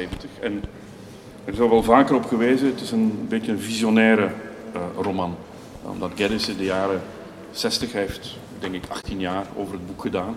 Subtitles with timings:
[0.00, 0.30] 70.
[0.40, 0.62] En
[1.44, 4.30] er is al wel vaker op gewezen, het is een beetje een visionaire
[4.74, 5.36] uh, roman.
[5.82, 7.00] Omdat Geddes in de jaren
[7.50, 10.36] 60 heeft, denk ik, 18 jaar over het boek gedaan.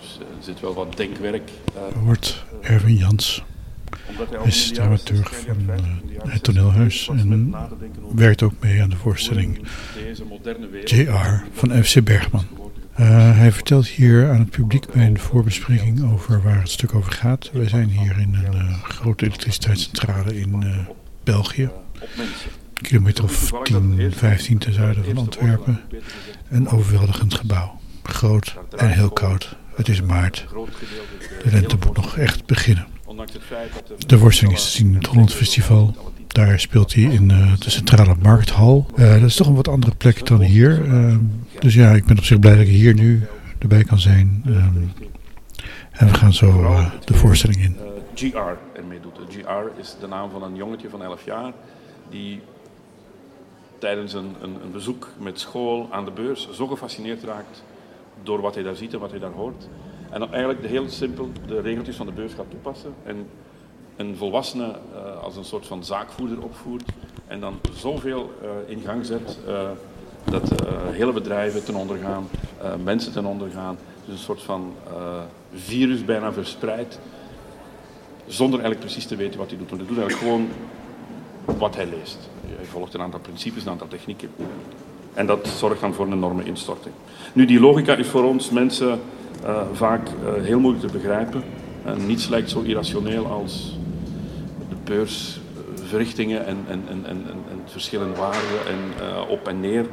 [0.00, 1.50] Dus uh, er zit wel wat denkwerk.
[1.74, 3.44] Uh, wordt Erwin Jans.
[4.16, 5.56] Hij is dramaturg van
[6.28, 7.54] het toneelhuis en
[8.14, 9.60] werkt ook mee aan de voorstelling
[10.84, 12.46] JR van FC Bergman.
[13.00, 13.06] Uh,
[13.36, 17.50] hij vertelt hier aan het publiek bij een voorbespreking over waar het stuk over gaat.
[17.52, 20.76] Wij zijn hier in een uh, grote elektriciteitscentrale in uh,
[21.24, 21.70] België.
[22.16, 22.28] Een
[22.82, 25.80] kilometer of 10, 15 ten zuiden van Antwerpen.
[26.48, 27.80] Een overweldigend gebouw.
[28.02, 29.56] Groot en heel koud.
[29.74, 30.46] Het is maart.
[31.44, 32.86] De lente moet nog echt beginnen.
[34.06, 35.96] De worsteling is te zien in het Holland Festival.
[36.28, 38.86] Daar speelt hij in de centrale markthal.
[38.96, 40.82] dat is toch een wat andere plek dan hier.
[41.58, 43.26] Dus ja, ik ben op zich blij dat ik hier nu
[43.58, 44.42] erbij kan zijn.
[44.46, 44.92] Um,
[45.98, 47.76] en we gaan zo uh, de voorstelling in.
[48.14, 48.38] GR
[48.72, 49.18] ermee doet.
[49.28, 51.52] GR is de naam van een jongetje van 11 jaar
[52.10, 52.40] die
[53.78, 57.62] tijdens een, een, een, bezoek met school aan de beurs zo gefascineerd raakt
[58.22, 59.68] door wat hij daar ziet en wat hij daar hoort.
[60.10, 62.94] En dan eigenlijk de heel simpel de regeltjes van de beurs gaat toepassen.
[63.04, 63.26] En
[63.98, 66.82] een volwassene uh, als een soort van zaakvoerder opvoert.
[67.26, 68.32] En dan zoveel
[68.66, 69.38] in gang zet
[70.24, 72.28] dat uh, hele bedrijven ten onder gaan,
[72.84, 73.78] mensen ten onder gaan.
[74.04, 74.74] Dus een soort van
[75.54, 76.98] virus bijna verspreid,
[78.26, 79.68] zonder eigenlijk precies te weten wat hij doet.
[79.68, 80.48] Want hij doet eigenlijk gewoon
[81.58, 82.18] wat hij leest.
[82.46, 84.30] Hij volgt een aantal principes, een aantal technieken.
[85.14, 86.94] En dat zorgt dan voor een enorme instorting.
[87.32, 89.00] Nu, die logica is voor ons mensen
[89.72, 90.08] vaak
[90.42, 91.42] heel moeilijk te begrijpen.
[92.06, 93.77] niets lijkt zo irrationeel als
[94.88, 99.86] beursverrichtingen en, en, en, en, en verschillende waarden en uh, op en neer.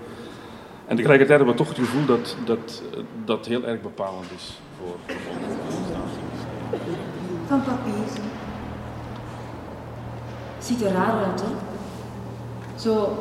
[0.87, 2.81] En tegelijkertijd hebben we toch het gevoel dat dat,
[3.25, 6.79] dat heel erg bepalend is voor, ons.
[7.47, 7.93] Van papier.
[10.59, 11.47] Ziet er raar uit, hè?
[12.75, 13.17] Zo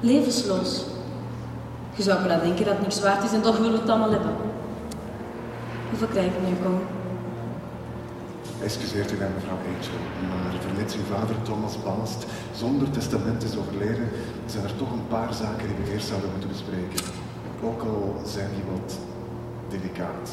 [0.00, 0.84] levensloos.
[1.94, 4.36] Je zou kunnen denken dat het niks waard is en toch we het allemaal hebben.
[5.88, 6.97] Hoeveel krijgen we nu, kom?
[8.62, 14.08] Excuseert u mij, mevrouw Angel, maar vermits uw vader Thomas Ballast zonder testament is overleden,
[14.46, 17.00] zijn er toch een paar zaken die we eerst zouden moeten bespreken.
[17.62, 18.98] Ook al zijn die wat
[19.68, 20.28] delicaat.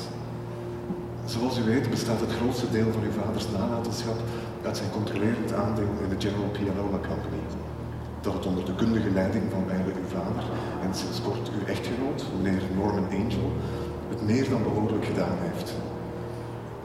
[1.25, 4.19] Zoals u weet bestaat het grootste deel van uw vaders nalatenschap
[4.65, 7.43] uit zijn controlerend aandeel in de General Pianola Company.
[8.21, 10.43] Dat het onder de kundige leiding van beide uw vader
[10.85, 13.47] en sinds kort uw echtgenoot, meneer Norman Angel,
[14.09, 15.73] het meer dan behoorlijk gedaan heeft.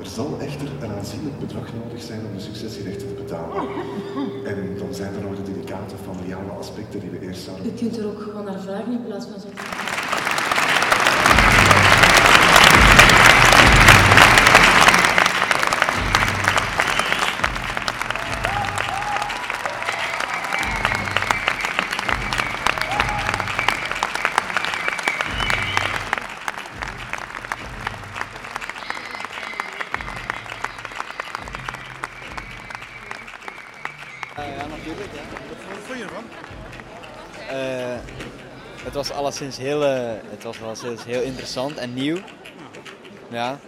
[0.00, 3.68] Er zal echter een aanzienlijk bedrag nodig zijn om de successierechten te betalen.
[4.44, 7.66] En dan zijn er nog de delicate familiale aspecten die we eerst zouden...
[7.66, 9.48] Je kunt er ook gewoon naar vragen in plaats van zo.
[39.30, 39.98] Alleszins heel, uh,
[40.30, 42.16] het was alleszins heel interessant en nieuw.
[43.28, 43.58] Ja.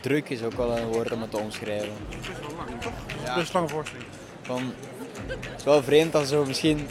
[0.00, 1.92] Druk is ook wel een woord om het te omschrijven.
[2.08, 2.92] Het is wel lang, toch?
[3.24, 3.34] Ja.
[3.34, 4.06] Best lange voorstelling.
[4.42, 4.72] Van,
[5.26, 6.86] het is wel vreemd dat zo misschien...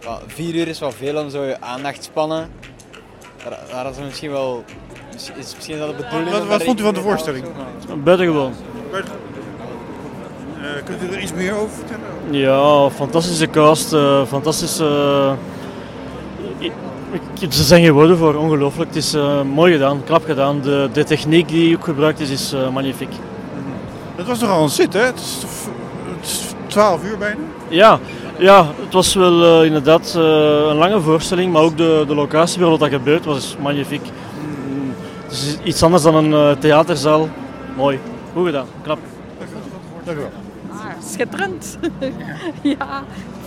[0.00, 2.50] Well, vier uur is wel veel om zo je aandacht te spannen.
[3.70, 4.64] Daar, is misschien wel...
[5.14, 6.30] Is misschien dat de bedoeling...
[6.30, 7.44] Wat, wat vond u van de voorstelling?
[8.04, 8.54] Buitengewoon.
[8.92, 12.04] Uh, kunt u er iets meer over vertellen?
[12.30, 14.84] Ja, fantastische cast, uh, fantastische...
[14.84, 15.55] Uh,
[17.38, 18.88] ze zijn geen woorden voor, ongelooflijk.
[18.88, 20.60] Het is uh, mooi gedaan, krap gedaan.
[20.60, 23.08] De, de techniek die ook gebruikt is, is uh, magnifiek.
[24.16, 25.00] Het was toch al een zit, hè?
[25.00, 25.42] Het is,
[26.20, 27.40] het is 12 uur bijna?
[27.68, 27.98] Ja,
[28.38, 32.78] ja het was wel uh, inderdaad een lange voorstelling, maar ook de, de locatie waarop
[32.78, 34.02] dat gebeurt was magnifiek.
[34.02, 37.28] Mm, het is iets anders dan een theaterzaal.
[37.76, 38.00] Mooi,
[38.34, 38.98] goed gedaan, knap.
[40.04, 40.30] Dank u wel.
[40.70, 41.78] Ah, schitterend.
[42.78, 43.02] ja,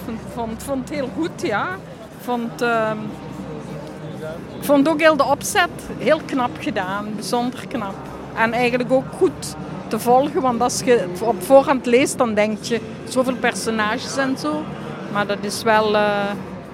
[0.07, 1.73] ik vond, vond het heel goed, ja.
[2.17, 2.63] Ik vond...
[4.59, 7.95] Ik vond ook heel de opzet heel knap gedaan, bijzonder knap.
[8.35, 9.55] En eigenlijk ook goed
[9.87, 14.63] te volgen, want als je op voorhand leest, dan denk je zoveel personages en zo.
[15.13, 16.29] Maar dat is wel, uh,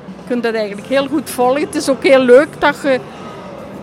[0.05, 1.61] je kunt dat eigenlijk heel goed volgen.
[1.61, 2.99] Het is ook heel leuk dat je,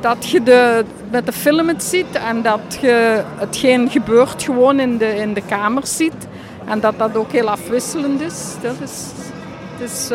[0.00, 4.98] dat je de, met de film het ziet en dat je hetgeen gebeurt gewoon in
[4.98, 6.26] de, in de kamers ziet.
[6.64, 8.54] En dat dat ook heel afwisselend is.
[8.60, 9.06] Dat is,
[9.78, 10.12] het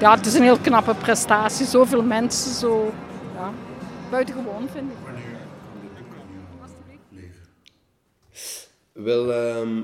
[0.00, 1.66] ja, het is een heel knappe prestatie.
[1.66, 2.92] Zoveel mensen, zo
[3.34, 3.52] ja,
[4.10, 4.96] buitengewoon vind ik.
[8.92, 9.78] Wel, ehm,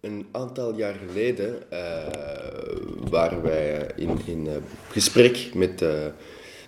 [0.00, 1.62] een aantal jaar geleden
[3.10, 4.48] waren wij in, in
[4.88, 5.84] gesprek met,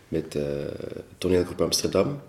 [0.09, 0.39] met
[1.19, 2.21] Toneelgroep Amsterdam.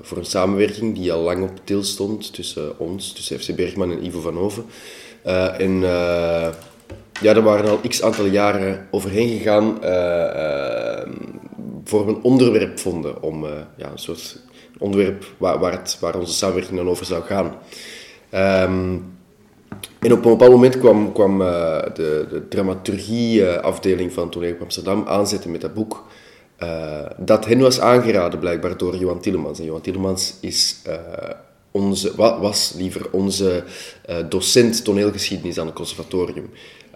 [0.00, 4.04] voor een samenwerking die al lang op til stond tussen ons, tussen FC Bergman en
[4.04, 4.64] Ivo van Hoven.
[5.58, 5.82] en
[7.20, 11.12] ja, daar waren al x aantal jaren overheen gegaan uh, uh,
[11.84, 13.22] voor een onderwerp vonden.
[13.22, 14.38] Om uh, ja, een soort
[14.78, 17.46] onderwerp waar, waar, het, waar onze samenwerking dan over zou gaan.
[18.64, 19.14] Um,
[19.98, 25.60] en op een bepaald moment kwam, kwam de, de dramaturgieafdeling van Toneel Amsterdam aanzetten met
[25.60, 26.04] dat boek.
[27.16, 29.58] dat hen was aangeraden blijkbaar door Johan Tielemans.
[29.58, 30.82] En Johan Tielemans is
[31.70, 33.64] onze, was liever onze
[34.28, 36.50] docent toneelgeschiedenis aan het conservatorium.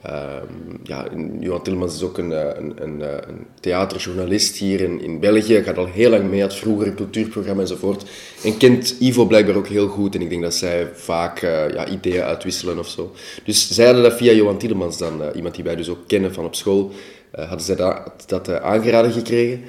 [0.07, 1.07] Um, ja,
[1.41, 5.63] Johan Tillemans is ook een, eh, een, eh, een, theaterjournalist hier in, in België.
[5.63, 8.05] Gaat al heel lang mee, had vroeger een cultuurprogramma enzovoort.
[8.45, 10.15] En kent Ivo blijkbaar ook heel goed.
[10.15, 13.13] En ik denk dat zij vaak uh, ja, ideeën uitwisselen of zo.
[13.45, 16.45] Dus zij hadden dat via Johan Tillemans dan, iemand die wij dus ook kennen van
[16.45, 16.91] op school,
[17.37, 19.61] hadden zij dat, dat aangeraden gekregen.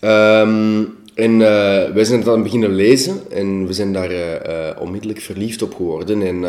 [0.00, 1.38] Um, en
[1.94, 4.10] wij zijn het dan beginnen lezen en we zijn daar
[4.78, 6.22] onmiddellijk verliefd op geworden.
[6.22, 6.40] En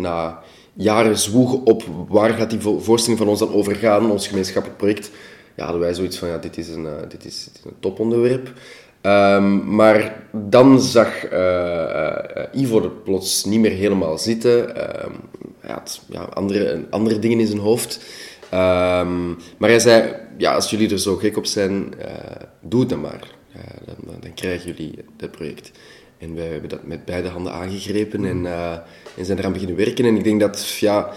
[0.00, 4.78] na jaren zwoegen op waar gaat die voorstelling van ons dan over gaan, ons gemeenschappelijk
[4.78, 5.10] project,
[5.54, 8.52] ja, hadden wij zoiets van, ja, dit is een, uh, dit is, een toponderwerp.
[9.02, 12.16] Um, maar dan zag uh,
[12.52, 14.60] Ivo plots niet meer helemaal zitten.
[15.04, 15.12] Um,
[15.60, 18.00] hij had ja, andere, andere dingen in zijn hoofd.
[18.54, 21.94] Um, maar hij zei, ja, als jullie er zo gek op zijn,
[22.60, 23.30] doe het dan maar.
[23.84, 25.70] Dan, dan, krijgen jullie het project.
[26.22, 28.72] En wij hebben dat met beide handen aangegrepen en, uh,
[29.16, 30.04] en zijn eraan beginnen werken.
[30.04, 31.08] En ik denk dat, ja,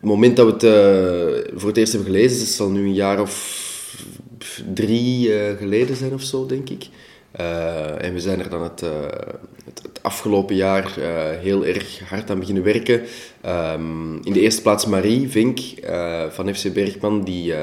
[0.00, 2.94] het moment dat we het uh, voor het eerst hebben gelezen, dat zal nu een
[2.94, 3.72] jaar of
[4.74, 6.88] drie uh, geleden zijn of zo, denk ik.
[7.98, 8.80] en we zijn er dan het,
[9.64, 10.98] het, het afgelopen jaar
[11.40, 13.02] heel erg hard aan beginnen werken.
[13.46, 15.60] Um, in de eerste plaats Marie Vink
[16.30, 17.54] van FC Bergman, die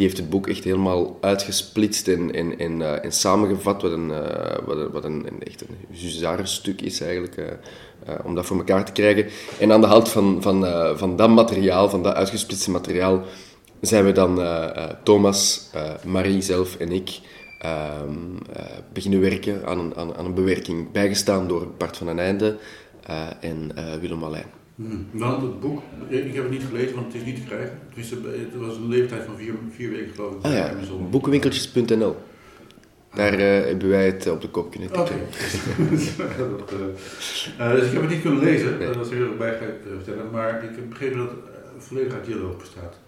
[0.00, 4.90] die heeft het boek echt helemaal uitgesplitst en, en samengevat, wat een, uh, wat een,
[4.90, 9.26] wat een, echt een stuk is eigenlijk, uh, om dat voor elkaar te krijgen.
[9.58, 10.66] En aan de hand van, van,
[10.96, 13.22] van dat materiaal, van dat uitgesplitste materiaal,
[13.80, 14.42] zijn we dan,
[15.02, 15.70] Thomas,
[16.04, 17.20] Marie zelf en ik,
[17.58, 18.14] ehm,
[18.92, 22.58] beginnen werken aan een, aan, aan, een bewerking, bijgestaan door Bart van den Einde
[23.40, 24.59] en Willem Wallijn.
[24.86, 25.06] Hmm.
[25.10, 27.78] Want het boek, ik heb het niet gelezen, want het is niet te krijgen.
[27.94, 30.44] Het was een leeftijd van vier, vier weken geloof ik.
[30.44, 30.74] Ah ja,
[31.10, 32.16] boekenwinkeltjes.nl.
[33.14, 35.16] Daar uh, hebben wij het op de kop kunnen tikken.
[36.60, 36.74] Oké.
[37.60, 38.90] uh, dus ik heb het niet kunnen lezen, nee.
[38.92, 39.58] dat is heel erg bij
[39.96, 40.30] vertellen.
[40.32, 41.30] Maar ik heb begrepen dat
[41.74, 42.98] het volledig uit dialoog bestaat.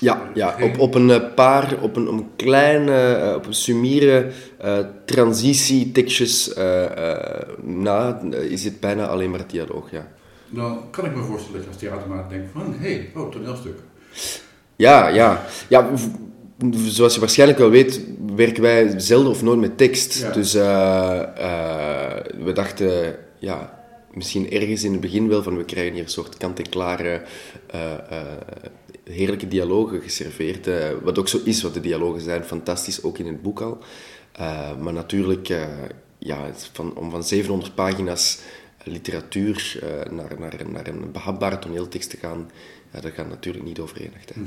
[0.00, 4.30] Ja, ja op, op een paar, op een, een kleine, op een sumiere
[4.64, 4.78] uh,
[7.62, 10.08] na is het bijna alleen maar dialoog, ja
[10.54, 13.78] dan kan ik me voorstellen dat je als theatermaat denkt van, hé, hey, oh, toneelstuk.
[14.76, 15.46] Ja, ja.
[15.68, 15.90] ja,
[16.72, 18.00] zoals je waarschijnlijk wel weet,
[18.36, 20.34] werken wij zelden of nooit met tekst.
[20.34, 22.12] Dus uh, uh,
[22.44, 26.36] we dachten, ja, misschien ergens in het begin wel van, we krijgen hier een soort
[26.36, 27.22] kant-en-klare
[27.74, 27.80] uh,
[29.04, 30.68] heerlijke dialogen geserveerd.
[31.02, 33.78] wat ook zo is, want de dialogen zijn fantastisch, ook in het boek al.
[34.80, 35.48] maar natuurlijk,
[36.18, 38.38] ja, van, om van 700 pagina's
[38.84, 42.50] literatuur uh, naar, naar, naar een behapbare toneeltekst te gaan,
[42.92, 44.10] ja, dat gaat natuurlijk niet over.
[44.34, 44.44] Mm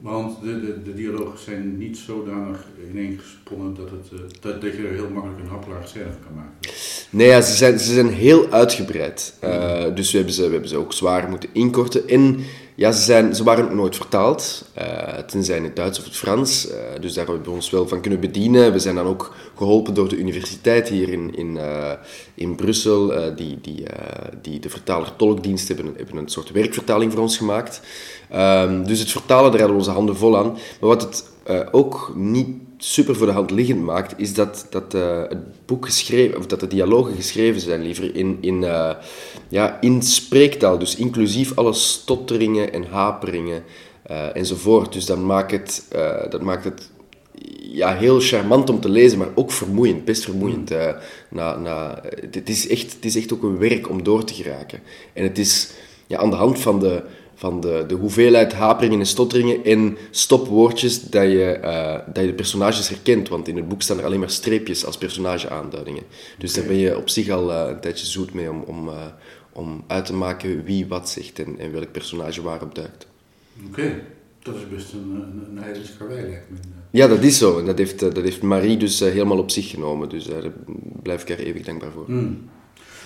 [0.00, 4.86] Want de, de, de dialogen zijn niet zodanig ineengesponnen dat, het, uh, dat, dat je
[4.86, 6.70] er heel makkelijk een hapklare scène van kan maken.
[7.10, 9.34] Nee, ja, ze, zijn, ze zijn heel uitgebreid.
[9.44, 12.08] Uh, dus we hebben, ze, we hebben ze ook zwaar moeten inkorten.
[12.08, 12.44] En
[12.76, 14.84] ja, ze, zijn, ze waren nooit vertaald, uh,
[15.26, 16.68] tenzij in het Duits of het Frans.
[16.68, 18.72] Uh, dus daar hebben we ons wel van kunnen bedienen.
[18.72, 21.92] We zijn dan ook geholpen door de universiteit hier in, in, uh,
[22.34, 23.82] in Brussel, die, die,
[24.42, 27.80] die de vertaler-tolkdienst hebben, hebben een soort werkvertaling voor ons gemaakt.
[28.34, 30.50] Um, dus het vertalen, daar hadden we onze handen vol aan.
[30.52, 31.24] Maar wat het
[31.70, 36.38] ook niet super voor de hand liggend maakt, is dat, dat uh, het boek geschreven,
[36.38, 38.90] of dat de dialogen geschreven zijn liever in, in, uh,
[39.48, 43.62] ja, in spreektaal, dus inclusief alle stotteringen en haperingen
[44.32, 44.92] enzovoort.
[44.92, 45.84] Dus dat maakt het,
[46.30, 46.90] dat maakt het
[47.60, 50.70] ja, heel charmant om te lezen, maar ook vermoeiend, best vermoeiend.
[51.30, 54.80] na, na, het, is echt, het is echt ook een werk om door te geraken.
[55.12, 55.70] En het is
[56.06, 57.02] ja, aan de hand van de
[57.36, 62.34] van de, de hoeveelheid haperingen en stotteringen en stopwoordjes dat je, uh, dat je de
[62.34, 63.28] personages herkent.
[63.28, 66.02] Want in het boek staan er alleen maar streepjes als personageaanduidingen.
[66.38, 68.94] Dus daar ben je op zich al uh, een tijdje zoet mee om, om, uh,
[69.52, 73.06] om uit te maken wie wat zegt en, en welk personage waarop duikt.
[73.66, 74.02] Oké,
[74.42, 76.56] dat is best een, een, een lijkt me.
[76.90, 77.58] Ja, dat is zo.
[77.58, 80.08] En dat heeft, dat heeft Marie dus helemaal op zich genomen.
[80.08, 80.52] Dus daar
[81.02, 82.04] blijf ik haar eeuwig dankbaar voor.
[82.06, 82.48] Mm.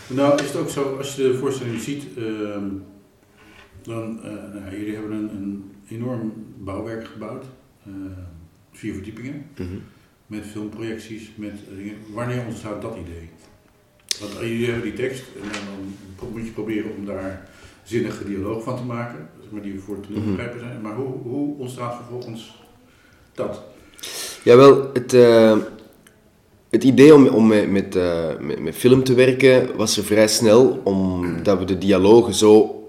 [0.07, 2.67] Nou is het ook zo, als je de voorstelling ziet, ehm,
[3.83, 7.45] dan, uh, nou, jullie hebben een, een enorm bouwwerk gebouwd,
[7.89, 7.95] uh,
[8.73, 9.69] vier verdiepingen, Mhm.
[10.27, 11.95] met filmprojecties, met dingen.
[12.13, 13.29] Wanneer ontstaat dat idee?
[14.21, 15.49] Want jullie hebben die tekst en
[16.19, 17.49] dan moet je proberen om daar
[17.85, 20.27] zinnige dialoog van te maken, maar die voor het Mhm.
[20.31, 20.81] begrijpen zijn.
[20.81, 22.63] Maar hoe, hoe ontstaat vervolgens
[23.35, 23.63] dat?
[24.45, 25.57] Jawel, het, eh,
[26.71, 30.29] het idee om, om met, met, eh, met, met film te werken was er vrij
[30.29, 32.80] snel, omdat we de dialogen zo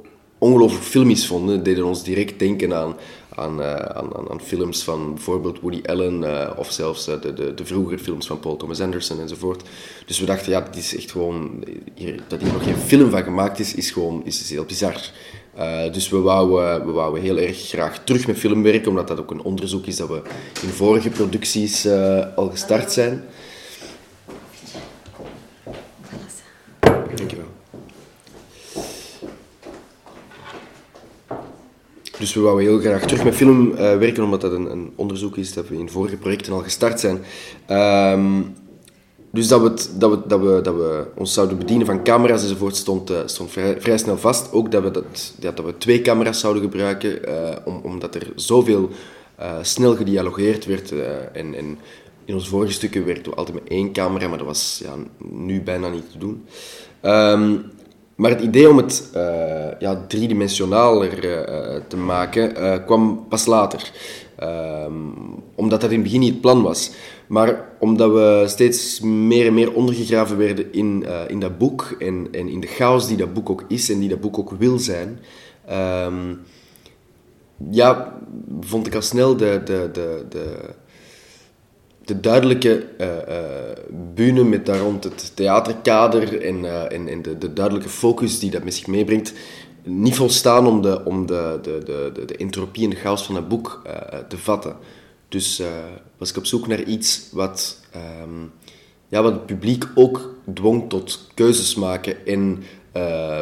[0.42, 2.96] ongelooflijk filmisch vonden, deden ons direct denken aan,
[3.36, 7.54] aan, eh, aan, aan, films van bijvoorbeeld Woody Allen eh, of zelfs eh, de, de,
[7.54, 9.64] de vroegere films van Paul Thomas Anderson enzovoort.
[10.06, 11.64] Dus we dachten, ja, dit is echt gewoon,
[11.96, 15.02] hier, dat hier nog geen film van gemaakt is, is gewoon is, heel bizar.
[15.92, 19.32] Dus we wouden, we wouden heel erg graag terug met film werken, omdat dat ook
[19.32, 20.22] een onderzoek is dat we
[20.62, 21.88] in vorige producties
[22.36, 23.24] al gestart zijn.
[32.22, 35.38] Dus we wouden heel graag terug met film uh, werken, omdat dat een, een, onderzoek
[35.38, 37.20] is dat we in vorige projecten al gestart zijn.
[38.14, 38.56] Um,
[39.32, 42.76] dus dat we, dat, we, dat, we, dat we ons zouden bedienen van camera's enzovoort
[42.76, 44.52] stond, uh, stond vrij, snel vast.
[44.52, 47.20] Ook dat we, dat, dat we twee camera's zouden gebruiken,
[47.66, 48.90] om, omdat er zoveel
[49.62, 50.94] snel gedialogeerd werd.
[51.34, 51.56] en
[52.26, 55.62] in onze vorige stukken werkten we altijd met één camera, maar dat was ja, nu
[55.62, 56.46] bijna niet te doen.
[57.02, 57.72] Um,
[58.22, 59.10] maar het idee om het
[59.80, 61.20] ja, driedimensionaler
[61.88, 62.54] te maken
[62.86, 63.92] kwam pas later.
[64.44, 65.14] Um,
[65.56, 66.92] omdat dat in het begin niet het plan was.
[67.28, 72.28] Maar omdat we steeds meer en meer ondergegraven werden in, uh, in dat boek en,
[72.32, 74.80] en in de chaos die dat boek ook is en die dat boek ook wil
[74.80, 75.20] zijn,
[76.06, 76.40] um,
[77.70, 78.20] ja,
[78.60, 80.58] vond ik al snel de, de, de, de,
[82.06, 83.08] de duidelijke uh,
[84.14, 88.64] bühne met daar rond het theaterkader en, en, en de, de duidelijke focus die dat
[88.64, 89.34] met zich meebrengt,
[89.84, 93.48] niet volstaan om de, om de, de, de, de, entropie en de chaos van dat
[93.48, 93.82] boek
[94.28, 94.76] te vatten.
[95.28, 95.62] Dus
[96.18, 97.80] was ik op zoek naar iets wat,
[98.24, 98.52] um,
[99.08, 102.64] ja, wat het publiek ook dwong tot keuzes maken en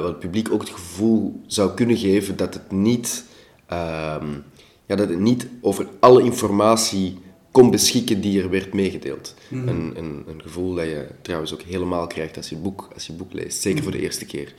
[0.01, 3.23] wat het publiek ook het gevoel zou kunnen geven dat het niet,
[3.71, 4.43] um,
[4.85, 7.19] ja, dat het niet over alle informatie
[7.51, 9.33] kon beschikken die er werd meegedeeld.
[9.47, 9.67] Mm.
[9.67, 13.13] Een, een, een, gevoel dat je trouwens ook helemaal krijgt als je boek, als je
[13.13, 13.83] boek leest, zeker mm.
[13.83, 14.53] voor de eerste keer.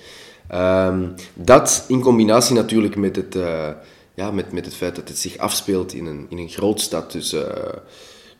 [0.55, 3.35] Um, dat in combinatie natuurlijk met het...
[3.35, 3.71] Uh,
[4.15, 7.13] ja, met, met het feit dat het zich afspeelt in een, in een grootstad.
[7.13, 7.43] Dus, uh,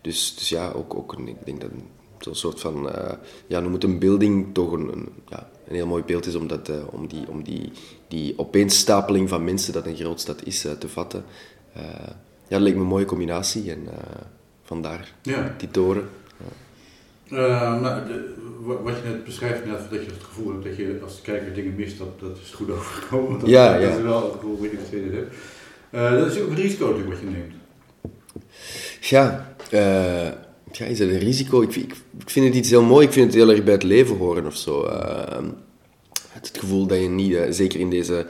[0.01, 1.71] dus, dus ja, ook, ook een, ik denk dat
[2.19, 3.13] zo'n soort van, uh,
[3.47, 6.47] ja, noem het een beelding, toch een, een, ja, een heel mooi beeld is om,
[6.47, 7.73] dat, om, die, om die,
[8.09, 11.25] die opeenstapeling van mensen dat een grootstad is te vatten.
[11.75, 12.15] ja,
[12.49, 13.89] dat leek me een mooie combinatie en
[14.71, 15.55] vandaar ja.
[15.59, 16.09] die toren.
[17.33, 18.35] Uh, nou, de,
[18.83, 21.75] wat je net beschrijft, net, dat je het gevoel hebt dat je als kijker dingen
[21.75, 23.41] mist, dat, dat is goed overgekomen.
[23.41, 23.97] Dat, ja, dat ja.
[23.97, 25.35] is wel het gevoel wat je steeds hebt.
[25.91, 27.53] Uh, dat is ook een risico natuurlijk wat je neemt.
[29.01, 30.33] Ja, uh,
[30.73, 31.63] ja is dat een risico?
[31.63, 33.83] Ik, ik, ik, vind het iets heel mooi, ik vind het heel erg bij het
[33.83, 34.89] leven horen of zo.
[36.33, 38.27] het, het gevoel dat je niet, zeker in deze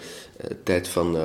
[0.62, 1.16] tijd van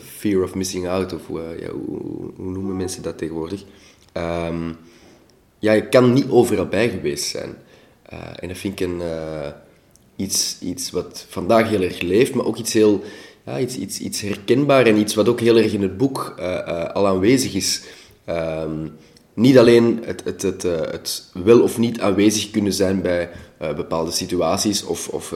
[0.00, 1.28] fear of missing out, of
[1.58, 1.98] ja, hoe,
[2.36, 3.64] hoe, noemen mensen dat tegenwoordig?
[4.12, 4.76] Um,
[5.58, 7.56] ja, je kan niet overal bij geweest zijn.
[8.12, 9.48] Uh, en dat vind ik een, uh,
[10.16, 13.02] iets, iets wat vandaag heel erg leeft, maar ook iets heel
[13.46, 16.84] ja, iets, iets, iets herkenbaar en iets wat ook heel erg in het boek uh,
[16.84, 17.82] al aanwezig is.
[18.28, 18.96] Um,
[19.34, 24.84] niet alleen het, het, het, het, wel of niet aanwezig kunnen zijn bij bepaalde situaties
[24.84, 25.34] of, of,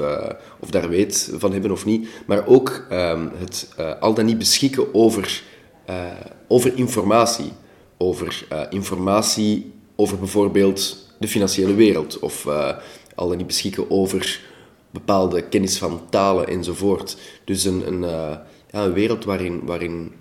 [0.61, 3.69] of daar weet van hebben of niet, maar ook um, het
[4.01, 5.43] al dan niet beschikken over,
[6.49, 7.53] over informatie.
[7.99, 12.77] Over informatie over bijvoorbeeld de financiële wereld of uh,
[13.15, 14.41] al dan niet beschikken over
[14.91, 17.17] bepaalde kennis van talen enzovoort.
[17.45, 18.37] Dus een, een, uh,
[18.71, 20.13] ja, een wereld waarin, waarin,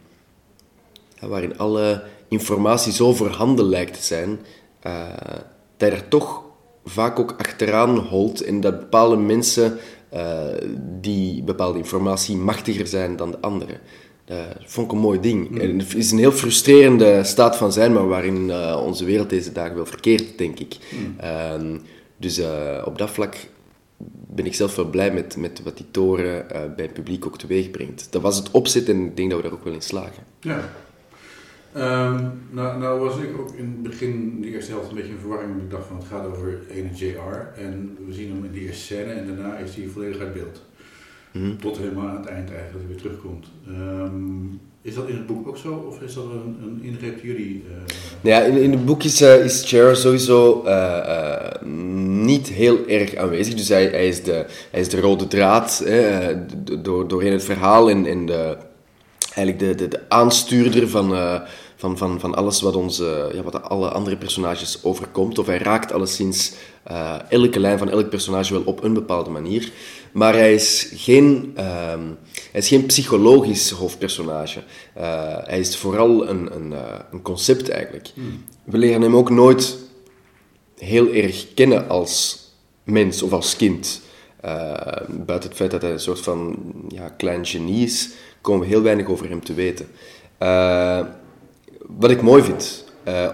[1.20, 4.40] ja, waarin alle informatie zo voorhanden lijkt te zijn,
[5.78, 6.44] dat er toch
[6.86, 9.78] vaak ook achteraan holt en dat bepaalde mensen
[11.02, 13.80] die bepaalde informatie machtiger zijn dan de anderen.
[14.26, 15.50] Dat vond ik een mooi ding.
[15.50, 15.58] Mm.
[15.58, 19.52] En het is een heel frustrerende staat van zijn, maar waarin uh, onze wereld deze
[19.52, 20.78] dagen wel verkeert, denk ik.
[20.92, 21.16] Mm.
[21.24, 21.78] Uh,
[22.18, 23.36] dus uh, op dat vlak
[24.28, 27.72] ben ik zelf wel blij met, met wat die toren bij het publiek ook teweeg
[27.72, 28.08] brengt.
[28.12, 30.24] Dat was het opzet en ik denk dat we daar ook wel in slagen.
[30.40, 30.70] Ja.
[31.78, 35.20] Um, nou, nou was ik ook in het begin, de eerste helft, een beetje in
[35.20, 37.60] verwarring, omdat ik dacht van het gaat over ene JR.
[37.62, 40.62] En we zien hem in de eerste scène en daarna is hij volledig uit beeld.
[41.36, 41.56] Mhm.
[41.56, 43.46] Tot helemaal aan het eind eigenlijk, dat hij weer terugkomt.
[43.70, 47.64] Um, is dat in het boek ook zo, of is dat een, een ingreep jullie?
[47.70, 47.76] Uh...
[48.22, 51.62] Ja, in, in het boek is, uh, is Cher sowieso uh,
[52.26, 53.54] niet heel erg aanwezig.
[53.54, 55.86] Dus hij, hij, is, de, hij is de rode draad
[56.82, 58.58] door, doorheen het verhaal en, en de,
[59.34, 61.12] eigenlijk de, de, de aanstuurder van
[61.76, 65.40] van, van, van alles wat, onze, ja, wat alle andere personages overkomt.
[65.40, 66.54] Of hij raakt alleszins
[66.92, 69.72] uh, elke lijn van elk personage wel op een bepaalde manier.
[70.16, 71.64] Maar hij is geen, uh,
[72.52, 74.60] hij is geen psychologisch hoofdpersonage.
[74.98, 76.80] Uh, hij is vooral een, een, uh,
[77.12, 78.10] een concept eigenlijk.
[78.14, 78.44] Hmm.
[78.64, 79.78] We leren hem ook nooit
[80.78, 82.44] heel erg kennen als
[82.84, 84.02] mens of als kind.
[85.08, 86.58] buiten het feit dat hij een soort van
[86.88, 88.10] ja, klein genie is,
[88.42, 89.88] komen we heel weinig over hem te weten
[92.00, 92.86] wat ik mooi vind.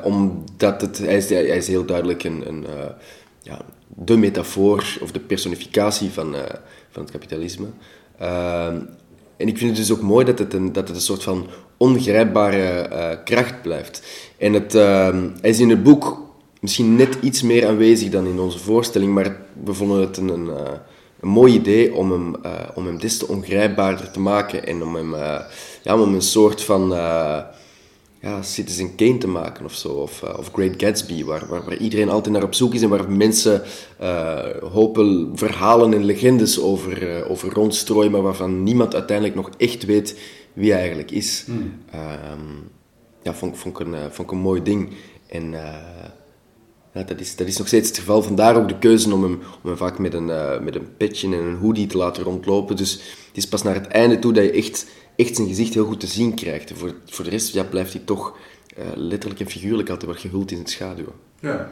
[0.03, 2.65] Omdat het, hij, is, hij is heel duidelijk een, een
[3.41, 6.41] ja, de metafoor of de personificatie van, uh,
[6.89, 7.67] van het kapitalisme.
[9.38, 11.48] en ik vind het dus ook mooi dat het een, dat het een soort van
[11.77, 14.03] ongrijpbare kracht blijft.
[14.38, 14.74] En het,
[15.41, 16.19] hij is in het boek
[16.60, 20.48] misschien net iets meer aanwezig dan in onze voorstelling, maar we vonden het een, een,
[21.19, 22.36] een mooi idee om hem,
[22.75, 25.15] om hem des te ongrijpbaarder te maken en om hem
[25.81, 26.93] ja, om een soort van
[28.21, 31.77] ja, Citizen Kane te maken of zo, of, uh, of Great Gatsby, waar, waar, waar,
[31.77, 33.61] iedereen altijd naar op zoek is en waar mensen
[34.01, 34.39] uh,
[34.71, 40.19] hopen verhalen en legendes over, uh, over rondstrooien, maar waarvan niemand uiteindelijk nog echt weet
[40.53, 41.43] wie hij eigenlijk is.
[41.47, 41.57] Mm.
[41.57, 42.69] Um,
[43.23, 44.89] ja, vond, vond, ik een, vond ik een mooi ding.
[45.27, 45.51] En
[46.93, 48.21] ja, dat, is, dat is nog steeds het geval.
[48.23, 50.25] Vandaar ook de keuze om hem, om hem vaak met een,
[50.63, 52.75] met een petje en een hoodie te laten rondlopen.
[52.75, 52.91] Dus
[53.27, 54.85] het is pas naar het einde toe dat je echt
[55.21, 56.71] echt zijn gezicht heel goed te zien krijgt.
[56.75, 58.37] voor, voor de rest ja, blijft hij toch
[58.77, 61.13] uh, letterlijk en figuurlijk altijd wat gehuld in het schaduw.
[61.39, 61.71] Ja,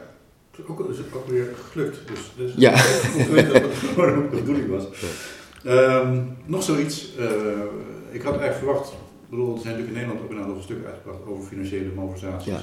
[0.68, 1.98] ook, is het ook weer gelukt.
[2.08, 2.74] Dus, dus ja.
[3.24, 4.86] ik weet dat het de bedoeling was.
[5.66, 7.14] Um, nog zoiets.
[7.20, 7.28] Uh,
[8.12, 8.94] ik had eigenlijk verwacht,
[9.30, 12.54] bedoel, er zijn natuurlijk in Nederland ook een aantal stukken uitgebracht over financiële malversaties.
[12.54, 12.62] Ja.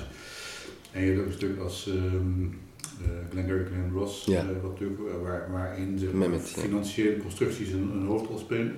[0.92, 2.58] En je hebt ook een stuk als um,
[3.00, 4.42] uh, Glengarry Glenn Ross, ja.
[4.42, 6.10] uh, wat natuurlijk, waar, waarin zeg,
[6.42, 8.74] financiële constructies een, een hoofdrol spelen.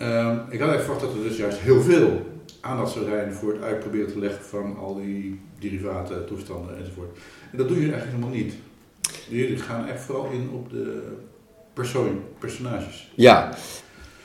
[0.00, 2.26] Uh, ik had even verwacht dat er dus juist heel veel
[2.60, 7.18] aandacht zou zijn voor het uitproberen te leggen van al die derivaten, toestanden enzovoort.
[7.52, 8.54] En dat doe je eigenlijk helemaal niet.
[9.28, 11.02] Jullie gaan echt vooral in op de
[11.72, 13.10] persoon, personages.
[13.14, 13.54] Ja,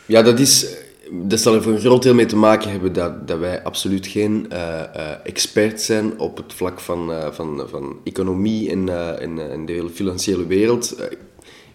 [0.05, 0.75] ja dat is.
[1.11, 4.07] Dat zal er voor een groot deel mee te maken hebben dat, dat wij absoluut
[4.07, 9.65] geen uh, uh, experts zijn op het vlak van, uh, van, van economie en, en,
[9.65, 10.95] de hele financiële wereld.
[11.09, 11.17] ik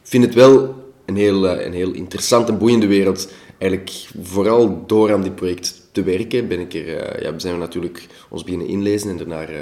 [0.03, 0.75] vind het wel
[1.07, 6.03] een heel, een heel interessante en boeiende wereld eigenlijk vooral door aan dit project te
[6.03, 9.57] werken, ben ik er, uh, ja, zijn we natuurlijk ons beginnen inlezen en daarna uh,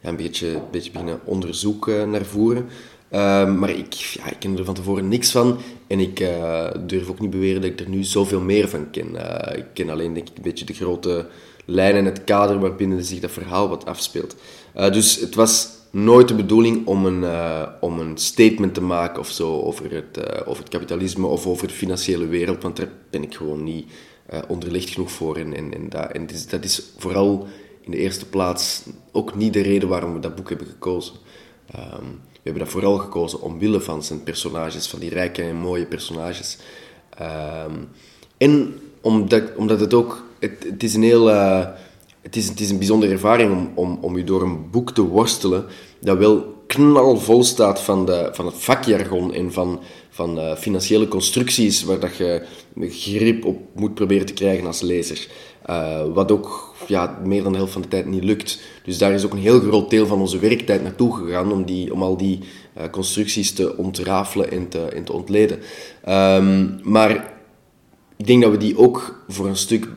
[0.00, 2.68] ja, een, beetje, beetje beginnen onderzoek uh, naar voeren.
[3.08, 6.24] Ehm, maar ik, ja, ik ken er van tevoren niks van en ik
[6.86, 9.06] durf ook niet beweren dat ik er nu zoveel meer van ken.
[9.56, 11.26] ik ken alleen denk ik een beetje de grote
[11.64, 14.36] lijnen en het kader waarbinnen zich dat verhaal wat afspeelt.
[14.74, 19.28] dus het was nooit de bedoeling om een, uh, om een statement te maken of
[19.28, 23.34] zo over het, uh, het kapitalisme of over de financiële wereld, want daar ben ik
[23.34, 23.90] gewoon niet
[24.32, 25.36] uh, onderlegd genoeg voor.
[25.36, 27.46] En, en, en, dat, en is, dat is vooral
[27.80, 31.14] in de eerste plaats ook niet de reden waarom we dat boek hebben gekozen.
[31.76, 35.86] Um, we hebben dat vooral gekozen omwille van zijn personages, van die rijke en mooie
[35.86, 36.58] personages.
[37.66, 37.88] Um,
[38.36, 41.30] en omdat, omdat het ook, het, het is een heel
[42.22, 45.64] het is, een bijzondere ervaring om, om, om je door een boek te worstelen
[46.00, 49.80] dat wel knalvol staat van, de, van het vakjargon en van,
[50.10, 52.42] van uh, financiële constructies waar dat je
[52.80, 55.28] grip op moet proberen te krijgen als lezer.
[55.70, 58.60] Uh, wat ook ja, meer dan de helft van de tijd niet lukt.
[58.84, 61.92] Dus daar is ook een heel groot deel van onze werktijd naartoe gegaan om, die,
[61.92, 62.38] om al die
[62.78, 65.58] uh, constructies te ontrafelen en te, en te ontleden.
[66.08, 67.32] Um, maar
[68.16, 69.88] ik denk dat we die ook voor een stuk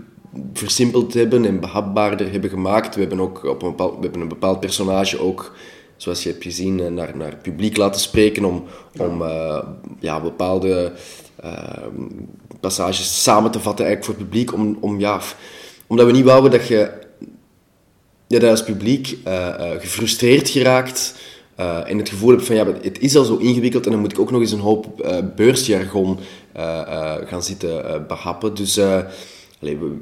[0.53, 2.95] versimpeld hebben en behapbaarder hebben gemaakt.
[2.95, 5.55] We hebben ook op een bepaald, we hebben een bepaald personage ook,
[5.97, 8.63] zoals je hebt gezien, eh, naar, naar het publiek laten spreken om,
[8.99, 9.59] om uh,
[9.99, 10.91] ja, bepaalde
[11.43, 11.51] uh,
[12.59, 14.53] passages samen te vatten eigenlijk voor het publiek.
[14.53, 15.21] Om, om, ja,
[15.87, 16.91] omdat we niet wouden dat je,
[18.27, 21.15] ja, dat als publiek uh, gefrustreerd geraakt
[21.85, 24.19] en het gevoel hebt van ja, het is al zo ingewikkeld en dan moet ik
[24.19, 26.19] ook nog eens een hoop beursjargon
[27.25, 28.55] gaan zitten behappen.
[28.55, 28.79] Dus
[29.63, 29.97] Allee, we,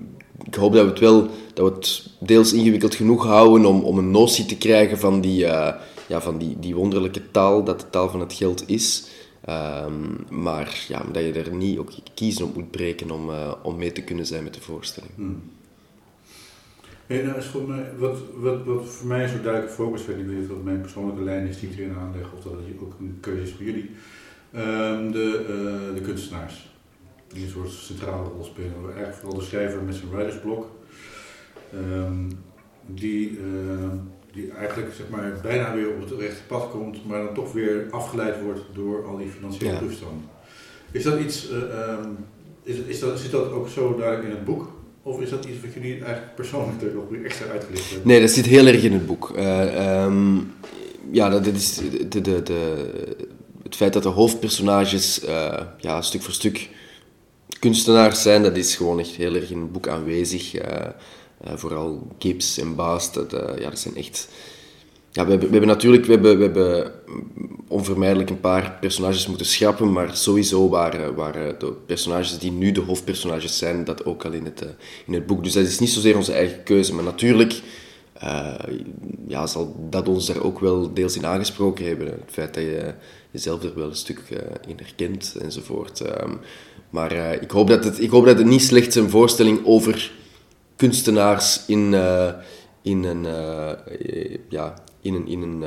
[0.45, 3.97] ik hoop dat we het wel dat we het deels ingewikkeld genoeg houden om, om
[3.97, 5.73] een notie te krijgen van die, uh,
[6.07, 9.09] ja, van die, die wonderlijke taal, dat de taal van het geld is.
[9.49, 13.77] Um, maar ja, dat je er niet ook kiezen op moet breken om, uh, om
[13.77, 15.11] mee te kunnen zijn met de voorstelling.
[15.15, 15.41] Hmm.
[17.07, 20.49] Hey, nou mij, wat, wat, wat voor mij zo duidelijk focus werd, ik weet niet
[20.49, 23.41] of mijn persoonlijke lijn is die ik erin aanleg of dat het ook een keuze
[23.41, 23.89] is voor jullie,
[24.55, 26.70] um, de, uh, de kunstenaars.
[27.33, 28.85] Die een soort centrale rol spelen.
[28.85, 30.69] Eigenlijk vooral de schrijver met zijn writersblok.
[31.73, 32.29] Um,
[32.85, 33.89] die, uh,
[34.33, 37.87] die eigenlijk zeg maar, bijna weer op het rechte pad komt, maar dan toch weer
[37.91, 40.29] afgeleid wordt door al die financiële toestanden.
[40.91, 42.17] Is dat iets, uh, um,
[42.63, 44.71] is, is dat, zit dat ook zo duidelijk in het boek?
[45.03, 48.07] Of is dat iets wat jullie eigenlijk persoonlijk er nog weer extra uitgelicht hebben?
[48.07, 49.31] Nee, dat zit heel erg in het boek.
[49.35, 50.53] Uh, um,
[51.11, 52.89] ja, dat is de, de, de,
[53.63, 56.69] het feit dat de hoofdpersonages uh, ja, stuk voor stuk
[57.61, 60.55] kunstenaars zijn, dat is gewoon echt heel erg in het boek aanwezig.
[60.55, 60.61] Uh,
[61.47, 64.27] uh, vooral Gibbs en Baas, dat, ja, dat zijn echt...
[65.11, 66.91] Ja, we, hebben, we hebben natuurlijk we hebben, we hebben
[67.67, 72.81] onvermijdelijk een paar personages moeten schrappen, maar sowieso waren, waren de personages die nu de
[72.81, 74.65] hoofdpersonages zijn, dat ook al in het,
[75.05, 75.43] in het boek.
[75.43, 77.61] Dus dat is niet zozeer onze eigen keuze, maar natuurlijk
[79.27, 82.07] ja, zal dat ons daar ook wel deels in aangesproken hebben.
[82.07, 82.93] Het feit dat je
[83.31, 84.21] jezelf er wel een stuk
[84.67, 85.99] in herkent enzovoort.
[85.99, 86.39] Um,
[86.91, 90.11] maar uh, ik, hoop dat het, ik hoop dat het niet slechts een voorstelling over
[90.75, 91.93] kunstenaars in,
[92.81, 93.23] in een,
[94.49, 95.63] ja, in een, in een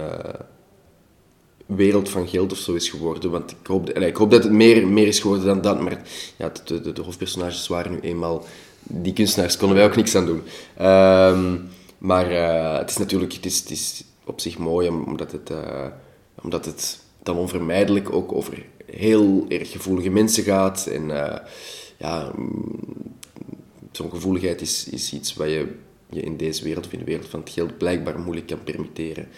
[1.66, 3.30] wereld van geld of zo is geworden.
[3.30, 5.80] Want ik hoop, ik hoop dat het meer, meer is geworden dan dat.
[5.80, 6.02] Maar
[6.36, 8.44] ja, de, de, de hoofdpersonages waren nu eenmaal...
[8.82, 10.42] Die kunstenaars konden wij ook niks aan doen.
[10.86, 12.30] Um, maar
[12.78, 15.50] het is natuurlijk het is, het is op zich mooi, omdat het,
[16.42, 18.64] omdat het dan onvermijdelijk ook over
[18.96, 20.86] heel erg gevoelige mensen gaat.
[20.86, 21.36] En uh,
[21.96, 22.32] ja,
[23.92, 25.74] zo'n gevoeligheid is, is iets wat je
[26.10, 29.28] je in deze wereld of in de wereld van het geld blijkbaar moeilijk kan permitteren.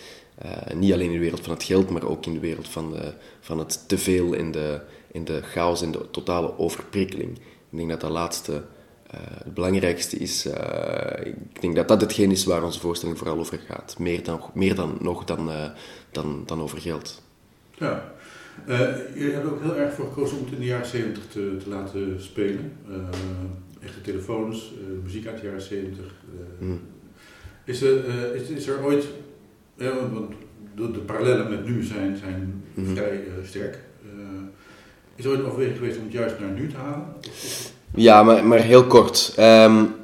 [0.75, 2.95] niet alleen in de wereld van het geld, maar ook in de wereld van,
[3.41, 4.81] van het teveel en de,
[5.13, 7.37] en de chaos en de totale overprikkeling.
[7.71, 10.47] Ik denk dat dat laatste uh, het belangrijkste is,
[11.25, 13.99] ik denk dat dat hetgeen is waar onze voorstelling vooral over gaat.
[13.99, 15.51] Meer dan, meer dan nog dan,
[16.11, 17.23] dan, dan over geld.
[17.79, 18.15] Ja.
[19.15, 21.69] Jullie hebben ook heel erg voor gekozen om het in de jaren 70 te, te
[21.69, 22.73] laten spelen.
[23.83, 26.05] echte telefoons, muziek uit de jaren 70.
[26.59, 26.81] Mm.
[27.65, 29.07] Is, er, is, is er ooit,
[29.77, 30.33] want
[30.75, 32.97] de, de, parallellen met nu zijn, zijn mm.
[32.97, 33.79] vrij sterk.
[35.15, 37.07] is er ooit een overweging geweest om het juist naar nu te halen?
[37.95, 39.35] Ja, maar, maar heel kort.
[39.39, 39.95] Um,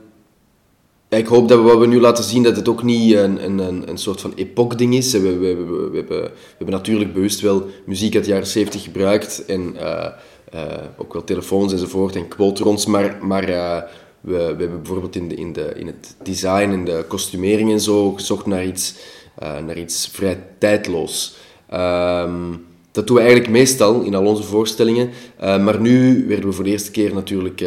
[1.18, 3.88] ik hoop dat we wat we nu laten zien, dat het ook niet een, een,
[3.88, 5.12] een soort van epoch-ding is.
[5.12, 8.83] We, we, we, we, hebben, we hebben natuurlijk bewust wel muziek uit de jaren 70
[8.83, 9.44] gebruikt.
[9.44, 10.07] En uh,
[10.55, 10.62] uh,
[10.96, 12.87] ook wel telefoons enzovoort en quoterons.
[12.87, 13.77] Maar, maar uh,
[14.20, 17.81] we, we hebben bijvoorbeeld in, de, in, de, in het design en de kostumering en
[17.81, 18.94] zo gezocht naar iets,
[19.38, 21.37] naar iets vrij tijdloos.
[21.75, 25.11] Um, dat doen we eigenlijk meestal in al onze voorstellingen.
[25.38, 27.61] Maar nu werden we voor de eerste keer natuurlijk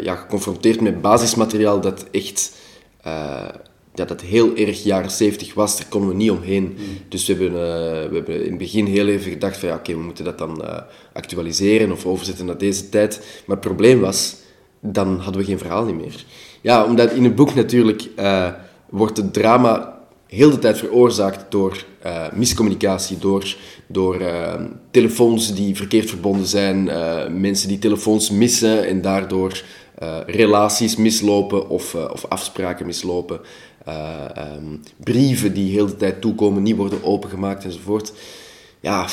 [0.00, 2.52] ja, geconfronteerd met basismateriaal dat echt
[3.06, 3.48] uh,
[3.94, 5.76] ja, dat heel erg jaren 70 was.
[5.76, 6.62] Daar konden we niet omheen.
[6.62, 6.78] Mm.
[7.08, 7.52] Dus we hebben,
[8.10, 10.38] we hebben in het begin heel even gedacht van ja, oké, okay, we moeten dat
[10.38, 10.64] dan
[11.12, 13.42] actualiseren of overzetten naar deze tijd.
[13.46, 14.36] Maar het probleem was,
[14.80, 16.24] dan hadden we geen verhaal niet meer.
[16.60, 18.08] Ja, omdat in het boek natuurlijk
[18.88, 21.84] wordt het drama heel de tijd veroorzaakt door
[22.32, 24.22] miscommunicatie, door, door
[24.90, 26.84] telefoons die verkeerd verbonden zijn,
[27.40, 29.62] mensen die telefoons missen en daardoor
[30.26, 33.40] relaties mislopen of, of afspraken mislopen,
[33.88, 38.12] um, brieven die heel de tijd toekomen, niet worden opengemaakt enzovoort.
[38.80, 39.06] Ja,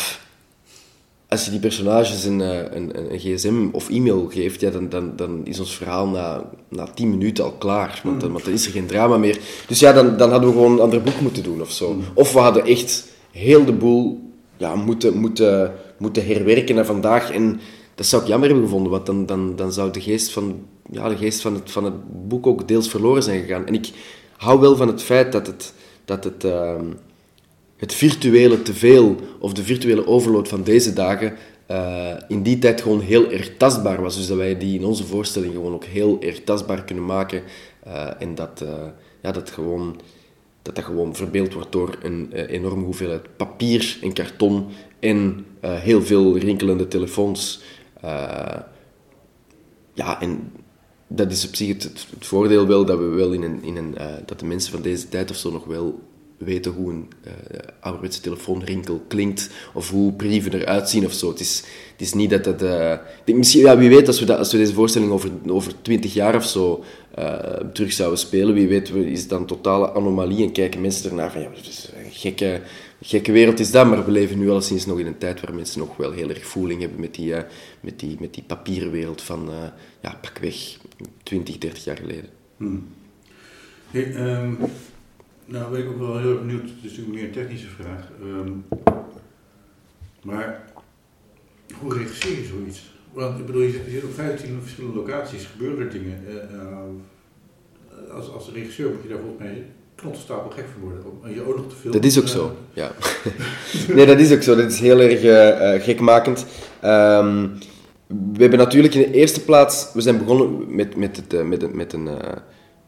[1.32, 5.42] als je die personages een, een, een, gsm of e-mail geeft, ja, dan, dan, dan
[5.44, 8.02] is ons verhaal na, na tien minuten al klaar.
[8.04, 9.40] Want, dan, want dan is er geen drama meer.
[9.68, 12.00] Dus ja, dan, dan hadden we gewoon een ander boek moeten doen of zo.
[12.14, 17.32] Of we hadden echt heel de boel ja, moeten, moeten, moeten herwerken naar vandaag.
[17.32, 17.60] En
[18.02, 21.10] dat zou ik jammer hebben gevonden, want dan, dan, dan zou de geest, van, ja,
[21.10, 23.66] de geest van, het, van het boek ook deels verloren zijn gegaan.
[23.66, 23.90] En ik
[24.38, 25.74] hou wel van het feit dat het...
[26.06, 26.76] Dat het uh,
[27.82, 31.34] het virtuele teveel of de virtuele overload van deze dagen
[31.72, 34.16] uh, in die tijd gewoon heel erg tastbaar was.
[34.16, 37.44] Dus dat wij die in onze voorstelling gewoon ook heel erg tastbaar kunnen maken.
[37.88, 38.70] Uh, en dat, uh,
[39.22, 40.00] ja, dat, gewoon,
[40.62, 44.68] dat dat gewoon verbeeld wordt door een enorme hoeveelheid papier en karton
[45.00, 47.62] en heel veel rinkelende telefoons.
[49.94, 50.52] Ja, en
[51.08, 54.40] dat is op zich het, voordeel wel dat we wel in een, in een dat
[54.40, 56.00] de mensen van deze tijd of zo nog wel
[56.44, 57.34] weten hoe een uh,
[57.80, 61.30] ouderwetse telefoonrinkel klinkt of hoe brieven eruit zien of zo.
[61.30, 63.00] Het is, het is niet dat dat...
[63.26, 66.36] Misschien, ja, wie weet, als we, dat, als we deze voorstelling over, over 20 jaar
[66.36, 66.84] of zo
[67.74, 71.42] terug zouden spelen, wie weet is het dan totale anomalie en kijken mensen ernaar van
[71.42, 72.62] ja, een gekke,
[73.02, 75.80] gekke wereld is dat, maar we leven nu alleszins nog in een tijd waar mensen
[75.80, 77.34] nog wel heel erg voeling hebben met die,
[77.80, 79.50] met die, met die papieren wereld van,
[80.02, 80.78] ja, pakweg
[81.24, 82.30] 20, 30 jaar geleden.
[82.58, 82.88] Hmm.
[83.92, 84.58] Hey, um
[85.52, 86.62] nou, ben ik ook wel heel benieuwd.
[86.62, 88.10] Het is natuurlijk meer een technische vraag.
[88.22, 88.66] Um,
[90.24, 90.72] maar
[91.80, 92.92] hoe regisseer je zoiets?
[93.14, 96.24] Want ik bedoel, je zit, op 15 verschillende locaties, gebeuren er dingen.
[96.30, 99.66] Uh, als, als regisseur moet je daar volgens mij
[100.14, 101.06] stapel gek voor worden.
[101.24, 102.02] Om je ook nog te filmen.
[102.02, 102.92] Dat is ook zo, ja.
[103.96, 104.56] nee, dat is ook zo.
[104.56, 106.46] Dat is heel erg uh, gekmakend.
[106.84, 107.58] Um,
[108.08, 109.90] we hebben natuurlijk in de eerste plaats...
[109.94, 112.06] We zijn begonnen met, met, het, met, met een...
[112.06, 112.16] Uh,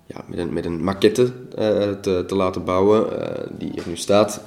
[0.05, 1.21] ja, met, een, met een maquette
[1.59, 3.07] uh, te, te laten bouwen,
[3.57, 4.41] die er nu staat.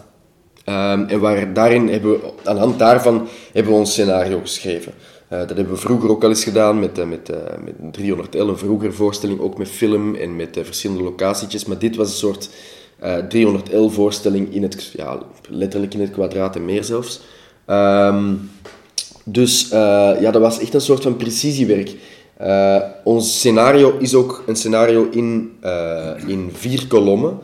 [0.68, 4.92] Um, en waar, daarin hebben we, aan de hand daarvan hebben we ons scenario geschreven.
[5.32, 8.34] Uh, dat hebben we vroeger ook al eens gedaan met, uh, met, uh, met 300
[8.34, 11.64] L, een vroeger voorstelling, ook met film en met verschillende locatietjes.
[11.64, 12.50] Maar dit was een soort
[13.28, 17.20] 300 L voorstelling, in het, ja, letterlijk in het kwadraat en meer zelfs.
[17.66, 18.50] Um,
[19.24, 19.68] dus
[20.20, 21.94] ja, dat was echt een soort van precisiewerk.
[23.04, 25.52] ons scenario is ook een scenario in,
[26.26, 27.38] in vier kolommen.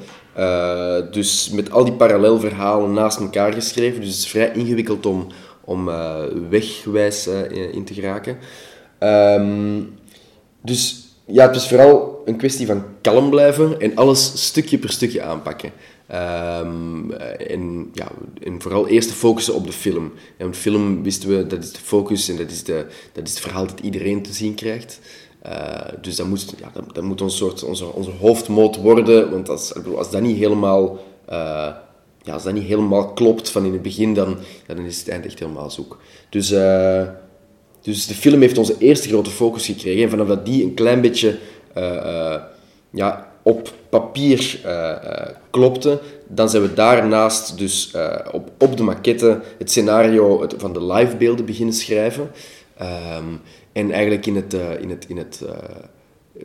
[1.10, 4.00] dus met al die parallelverhalen naast elkaar geschreven.
[4.00, 5.26] Dus het is vrij ingewikkeld om,
[5.64, 8.38] om uh, wegwijs uh, in te geraken.
[9.00, 9.94] Um,
[10.62, 15.22] dus ja, het is vooral een kwestie van kalm blijven en alles stukje per stukje
[15.22, 15.72] aanpakken.
[16.12, 18.08] Um, en, ja,
[18.42, 20.12] en vooral eerst te focussen op de film.
[20.36, 23.30] En de film wisten we, dat is de focus en dat is, de, dat is
[23.30, 25.00] het verhaal dat iedereen te zien krijgt.
[25.46, 29.72] Uh, dus dat moet, ja, dat, moet ons soort, onze, onze hoofdmoot worden, want als,
[29.96, 30.98] als dat niet helemaal
[32.22, 35.24] ja, als dat niet helemaal klopt van in het begin, dan, dan is het eind
[35.24, 35.98] echt helemaal zoek.
[36.28, 37.02] Dus, uh,
[37.80, 40.02] dus de film heeft onze eerste grote focus gekregen.
[40.02, 41.38] En vanaf dat die een klein beetje
[41.76, 42.34] uh, uh,
[42.90, 44.60] ja, op papier
[45.50, 47.92] klopte, dan zijn we daarnaast dus
[48.32, 52.30] op, op de maquette het scenario het, van de livebeelden beginnen schrijven.
[52.82, 53.40] Um,
[53.72, 55.42] en eigenlijk in het, in het, in het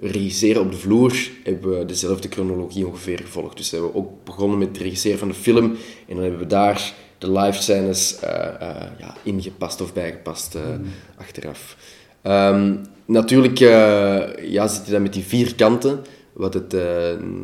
[0.01, 3.57] regisseren op de vloer hebben we dezelfde chronologie ongeveer gevolgd.
[3.57, 5.65] Dus hebben we ook begonnen met het regisseren van de film
[6.07, 10.61] en dan hebben we daar de live scènes uh, uh, ja, ingepast of bijgepast uh,
[10.61, 10.85] mm.
[11.17, 11.77] achteraf.
[12.23, 16.01] Um, natuurlijk ja, zit je dan met die vier kanten,
[16.33, 16.75] wat het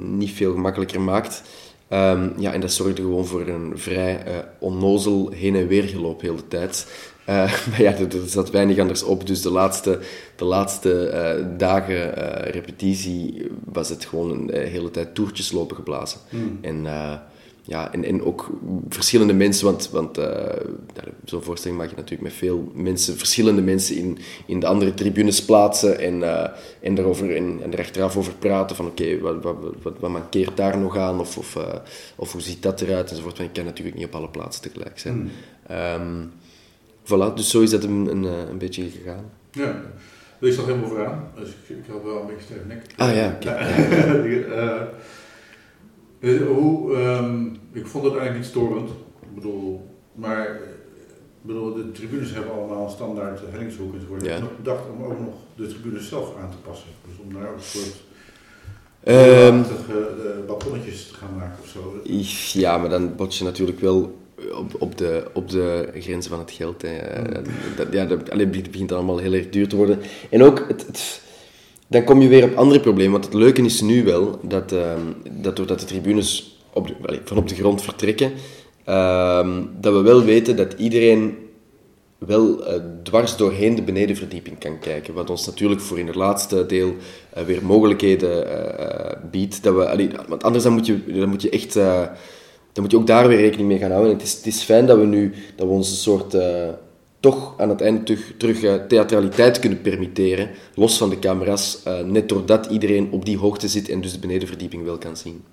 [0.05, 1.41] niet veel gemakkelijker maakt.
[1.89, 4.23] Um, ja, en dat zorgde gewoon voor een vrij
[4.59, 6.87] onnozel heen en weer geloop heel de tijd.
[7.29, 7.35] Uh,
[7.69, 9.27] maar ja, er, zat weinig anders op.
[9.27, 9.99] Dus de laatste,
[10.35, 16.19] de laatste uh, dagen uh, repetitie was het gewoon een hele tijd toertjes lopen geblazen.
[16.29, 16.57] Mm.
[16.61, 16.87] En,
[17.65, 18.49] ja, en, en ook
[18.89, 20.19] verschillende mensen, want, want
[21.25, 25.45] zo'n voorstelling maak je natuurlijk met veel mensen, verschillende mensen in, in de andere tribunes
[25.45, 26.23] plaatsen en,
[26.81, 30.11] en, daarover, en, en er achteraf over praten van oké, okay, wat, wat, wat, wat
[30.11, 31.57] mankeert daar nog aan of, of,
[32.15, 33.37] of hoe ziet dat eruit enzovoort.
[33.37, 35.15] Want je kan natuurlijk niet op alle plaatsen tegelijk zijn.
[35.15, 35.29] Mm.
[35.71, 36.31] Um,
[37.03, 39.31] voilà, dus zo is dat een, een, eh, een beetje gegaan.
[39.51, 39.81] Ja,
[40.39, 42.85] je zat helemaal vooraan, dus ik, ik had wel een beetje stevig nek.
[42.97, 44.81] Ah ja, uh,
[46.19, 48.89] dus hoe, um, ik vond het eigenlijk niet storend,
[49.21, 54.25] ik bedoel, maar ik bedoel, de tribunes hebben allemaal standaard hellingshoeken enzovoort.
[54.25, 54.35] Ja.
[54.35, 57.55] Ik bedacht om ook nog de tribunes zelf aan te passen, dus om daar ook
[57.55, 58.01] een soort
[59.05, 59.65] um,
[60.47, 62.01] balkonnetjes te gaan maken of zo.
[62.59, 64.22] Ja, maar dan bot je natuurlijk wel
[64.57, 66.81] op, op, de, op de grenzen van het geld.
[66.81, 66.95] Hè.
[67.91, 69.99] Ja, dat, allee, begint allemaal heel erg duur te worden.
[70.29, 71.21] En ook, het, het,
[71.87, 73.11] dan kom je weer op andere problemen.
[73.11, 74.93] Want het leuke is nu wel dat, uh,
[75.31, 78.31] dat doordat de tribunes op van op de grond vertrekken,
[78.89, 81.37] uh, dat we wel weten dat iedereen
[82.17, 85.13] wel uh, dwars doorheen de benedenverdieping kan kijken.
[85.13, 86.95] Wat ons natuurlijk voor in het laatste deel
[87.37, 89.63] uh, weer mogelijkheden uh, biedt.
[89.63, 91.79] Dat we, allee, want anders dan moet je, dan moet je echt
[92.73, 94.13] dan moet je ook daar weer rekening mee gaan houden.
[94.13, 96.69] het is, het is fijn dat we nu dat we ons een soort uh,
[97.19, 101.99] toch aan het einde terug, terug uh, theatraliteit kunnen permitteren, los van de camera's, uh,
[101.99, 105.43] net doordat iedereen op die hoogte zit en dus de benedenverdieping wel kan zien.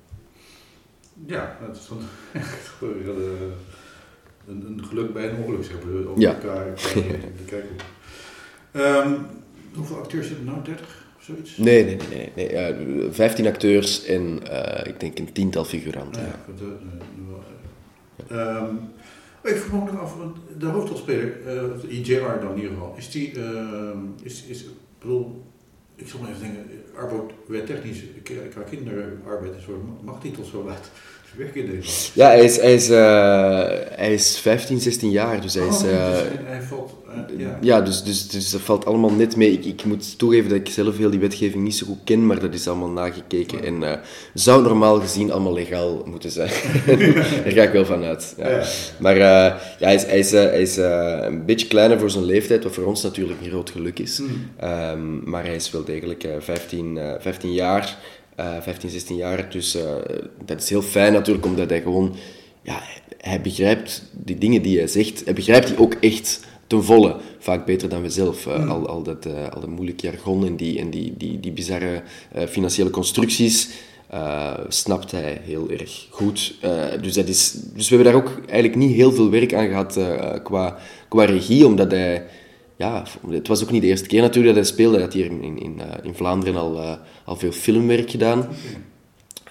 [1.26, 1.98] Ja, dat is dan
[2.42, 2.70] echt
[4.46, 6.34] een, een geluk bij een ongeluk, zeg maar, ja.
[6.34, 6.66] elkaar
[7.46, 7.76] kijken.
[8.72, 9.26] Um,
[9.76, 10.64] hoeveel acteurs zitten er nou?
[10.64, 10.99] 30?
[11.20, 11.56] Zoiets?
[11.56, 12.32] Nee, nee, nee.
[12.34, 13.04] nee, nee.
[13.06, 16.22] Uh, 15 acteurs en uh, ik denk een tiental figuranten.
[16.22, 16.38] Ja,
[18.28, 18.56] ja.
[18.56, 18.78] Um,
[19.42, 20.16] ik vroeg me nog af,
[20.58, 23.90] de hoofdrolspeler, uh, IJR dan in ieder geval, is die, uh,
[24.22, 25.44] is, is, ik bedoel,
[25.96, 28.02] ik zal maar even denken, arbeidswettechnisch,
[28.50, 30.90] qua kinderarbeid zo, mag die tot zo laat
[32.14, 32.88] ja, hij is, hij, is,
[33.96, 35.84] hij is 15, 16 jaar, dus hij is...
[35.84, 36.92] Uh, dus hij valt,
[37.36, 39.52] ja, ja dus, dus, dus dat valt allemaal net mee.
[39.52, 42.40] Ik, ik moet toegeven dat ik zelf heel die wetgeving niet zo goed ken, maar
[42.40, 43.64] dat is allemaal nagekeken.
[43.64, 44.00] En
[44.34, 46.50] zou normaal gezien allemaal legaal moeten zijn.
[47.44, 48.34] Daar ga ik wel van uit.
[48.38, 48.48] Ja.
[48.48, 48.64] ja.
[48.98, 52.72] Maar ja, hij is, hij is, hij is een beetje kleiner voor zijn leeftijd, wat
[52.72, 54.18] voor ons natuurlijk een groot geluk is.
[54.18, 54.28] Mm.
[54.64, 57.96] Um, maar hij is wel degelijk 15, 15 jaar...
[58.60, 59.50] 15, eh, 16 jaar.
[59.50, 59.76] Dus
[60.44, 62.16] dat is heel fijn natuurlijk, omdat hij gewoon...
[62.62, 62.82] Ja,
[63.20, 67.16] hij begrijpt die dingen die hij zegt, hij begrijpt die ook echt ten volle.
[67.38, 68.46] Vaak beter dan we zelf.
[68.46, 68.68] Mm.
[68.68, 72.02] al, al, dat, al dat moeilijke jargon en die, en die, die, die bizarre
[72.48, 73.68] financiële constructies
[74.14, 76.54] uh, snapt hij heel erg goed.
[76.64, 79.68] Uh, dus, dat is, dus we hebben daar ook eigenlijk niet heel veel werk aan
[79.68, 80.78] gehad uh, qua,
[81.08, 82.26] qua regie, omdat hij...
[82.76, 84.96] Ja, het was ook niet de eerste keer natuurlijk dat hij speelde.
[84.96, 88.48] Hij had hier in, in, in Vlaanderen al, al veel filmwerk gedaan.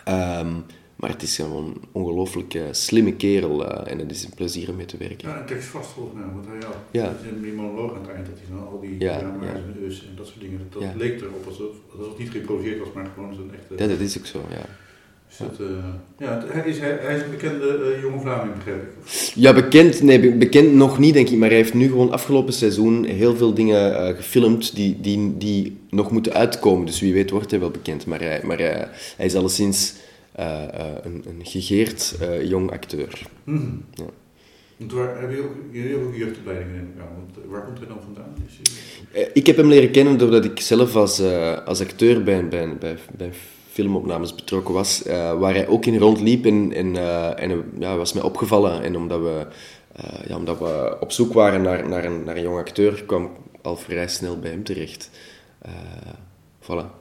[0.08, 0.66] Um,
[1.00, 4.70] maar het is gewoon een ongelooflijk uh, slimme kerel uh, en het is een plezier
[4.70, 5.30] om mee te werken.
[5.30, 7.16] Ja, een tekst vast volgens mij, want hij had ja.
[7.42, 9.20] die monoloog aan het eind, dat hij dan al die ja, ja.
[9.20, 12.80] en us en dat soort dingen, dat, dat leek erop alsof, alsof het niet geïmproviseerd
[12.80, 13.84] was, maar gewoon zo'n echte...
[13.84, 14.66] Ja, dat is ook zo, ja.
[15.28, 15.68] Dus dat, uh,
[16.18, 18.90] ja, hij is, hij, hij is een bekende jonge Vlaming, begrijp ik?
[19.36, 23.04] Ja, bekend, nee, bekend nog niet, denk ik, maar hij heeft nu gewoon afgelopen seizoen
[23.06, 26.86] heel veel dingen gefilmd die, die, die nog moeten uitkomen.
[26.86, 28.58] Dus wie weet wordt hij wel bekend, maar hij, maar
[29.18, 29.94] hij is alleszins
[30.40, 30.64] uh,
[31.02, 33.22] een, een gegeerd uh, jong acteur.
[33.44, 33.86] Mm.
[33.94, 34.06] Ja.
[34.78, 38.36] Want waar, heb je ook, ook jeugdopleidingen in ja, want Waar komt hij dan vandaan?
[39.34, 41.22] Ik heb hem leren kennen doordat ik zelf als,
[41.66, 43.32] als acteur bij, bij, bij, bij
[43.72, 45.02] filmopnames betrokken was,
[45.40, 46.96] waar hij ook in rondliep en, en,
[47.38, 48.82] en ja, was mij opgevallen.
[48.82, 49.48] En omdat we,
[50.28, 53.32] ja, omdat we op zoek waren naar, naar, een, naar een jong acteur, kwam ik
[53.62, 55.10] al vrij snel bij hem terecht.
[56.62, 56.98] voilà.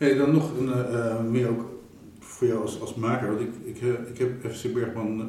[0.00, 1.80] Hey, dan nog een, uh, meer ook
[2.18, 3.28] voor jou als, als maker.
[3.28, 5.26] Want ik, ik, ik heb FC Bergman uh,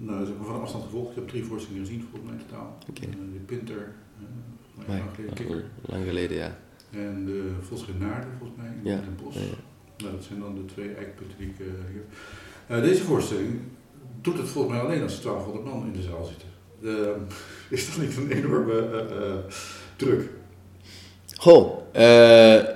[0.00, 1.10] nou, zeg maar van afstand gevolgd.
[1.10, 2.78] Ik heb drie voorstellingen gezien volgens mij totaal.
[2.90, 3.08] Okay.
[3.08, 3.92] Uh, de Pinter,
[4.86, 6.58] lang, geleden, lang geleden, ja.
[6.90, 8.96] En de Vos Renaarde volgens mij in ja.
[8.96, 9.38] Den Bosch.
[9.38, 9.56] Ja, ja.
[9.96, 12.82] Nou, dat zijn dan de twee eikpunten die ik hier...
[12.82, 13.60] deze voorstelling
[14.20, 16.48] doet het volgens mij alleen als er 1200 man in de zaal zitten.
[17.76, 19.44] is dat niet een enorme
[19.96, 20.30] druk?
[21.36, 22.75] Goh, eh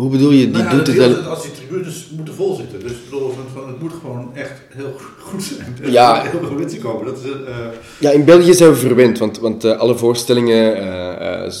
[0.00, 1.26] hoe bedoel je, die nou doet het.
[1.26, 2.80] Als die tribunes moeten vol zitten.
[2.80, 5.76] Dus bedoel, van, het moet gewoon echt heel goed zijn.
[5.92, 6.22] Ja.
[6.22, 7.06] Heel veel mensen komen.
[7.06, 7.56] Dat is, uh...
[7.98, 9.18] Ja, in België zijn we verwend.
[9.18, 11.52] Want, want uh, alle voorstellingen uh,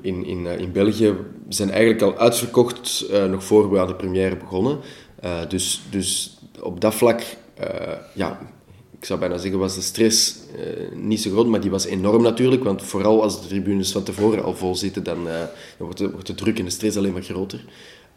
[0.00, 1.14] in, in, in België
[1.48, 4.78] zijn eigenlijk al uitverkocht nog voor we aan de première begonnen.
[5.48, 7.22] dus, dus op dat vlak
[8.14, 8.38] ja,
[9.02, 10.62] ik zou bijna zeggen, was de stress uh,
[10.94, 12.64] niet zo groot, maar die was enorm natuurlijk.
[12.64, 16.10] Want vooral als de tribunes van tevoren al vol zitten, dan, uh, dan wordt, de,
[16.10, 17.64] wordt de druk en de stress alleen maar groter.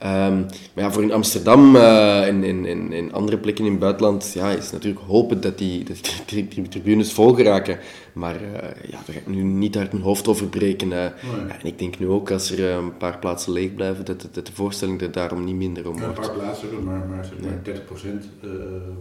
[0.04, 4.50] Um, maar ja, voor in Amsterdam uh, en in andere plekken in het buitenland ja,
[4.50, 7.80] is natuurlijk hopen dat die, dat die, die tribunes vol geraken.
[8.14, 8.52] Maar uh,
[8.90, 10.88] ja, daar ga ik nu niet hard mijn hoofd over breken.
[10.88, 14.28] Uh, ja, en ik denk nu ook als er een paar plaatsen leeg blijven, dat,
[14.32, 16.18] dat de voorstelling er daarom niet minder om wordt.
[16.18, 18.26] Een paar plaatsen, maar, maar, zeg maar 30 procent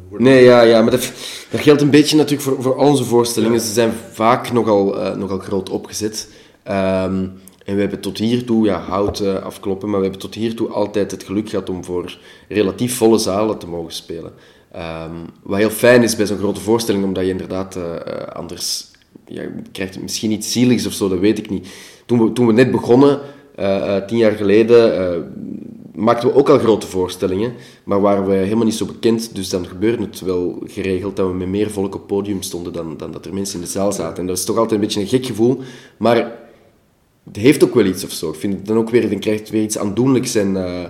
[0.09, 0.25] wordt...
[0.25, 1.13] Nee, ja, ja maar dat,
[1.51, 3.61] dat geldt een beetje natuurlijk voor, voor onze voorstellingen.
[3.61, 6.29] Ze zijn vaak nogal, nogal groot opgezet.
[6.71, 7.33] Um,
[7.65, 11.11] en we hebben tot hiertoe, ja, hout uh, afkloppen, maar we hebben tot hiertoe altijd
[11.11, 14.33] het geluk gehad om voor relatief volle zalen te mogen spelen.
[14.77, 17.95] Um, wat heel fijn is bij zo'n grote voorstelling, omdat je inderdaad uh,
[18.33, 18.91] anders
[19.27, 21.69] ja, krijgt misschien iets zieligs of zo, dat weet ik niet.
[22.07, 23.21] Toen we, toen we net begonnen,
[24.07, 25.33] tien jaar geleden,
[25.95, 27.53] maakten we ook al grote voorstellingen,
[27.85, 29.35] maar waren we helemaal niet zo bekend.
[29.35, 32.97] Dus dan gebeurde het wel geregeld dat we met meer volk op podium stonden dan,
[32.97, 34.19] dan dat er mensen in de zaal zaten.
[34.19, 35.61] En dat is toch altijd een beetje een gek gevoel,
[35.97, 36.43] maar
[37.25, 38.31] het heeft ook wel iets of zo.
[38.31, 40.85] Ik vind het dan ook weer, dan krijgt het weer iets aandoenlijks en uh,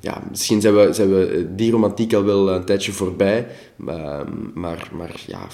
[0.00, 4.24] ja, misschien zijn we, zijn we die romantiek al wel een tijdje voorbij, maar,
[4.54, 5.46] maar, maar ja,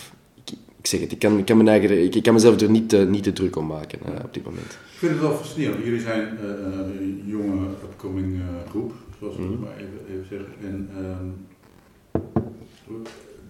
[0.44, 2.70] ik, ik, zeg het, ik kan, ik kan, mijn eigen, ik, ik kan mezelf er
[2.70, 4.70] niet, uh, niet te druk om maken uh, op dit moment.
[4.70, 5.84] Ik vind het wel fascinerend.
[5.84, 6.38] Jullie zijn
[7.00, 9.60] een jonge upcoming groep, zoals we mm -hmm.
[9.60, 10.52] maar even, even zeggen.
[10.62, 11.28] En, ehm,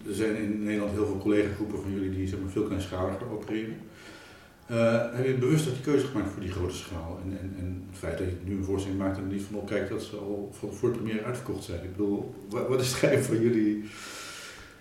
[0.09, 3.77] er zijn in Nederland heel veel collega-groepen van jullie die zeg maar, veel kleinschaliger opereren.
[4.73, 7.21] Uh, heb je bewust dat die keuze gemaakt voor die grote schaal?
[7.25, 9.61] En, en, en het feit dat je nu een voorstelling maakt en er niet van
[9.61, 11.83] opkijkt dat ze al van voor de première uitverkocht zijn.
[11.83, 13.85] Ik bedoel, wat, wat is het geheim van jullie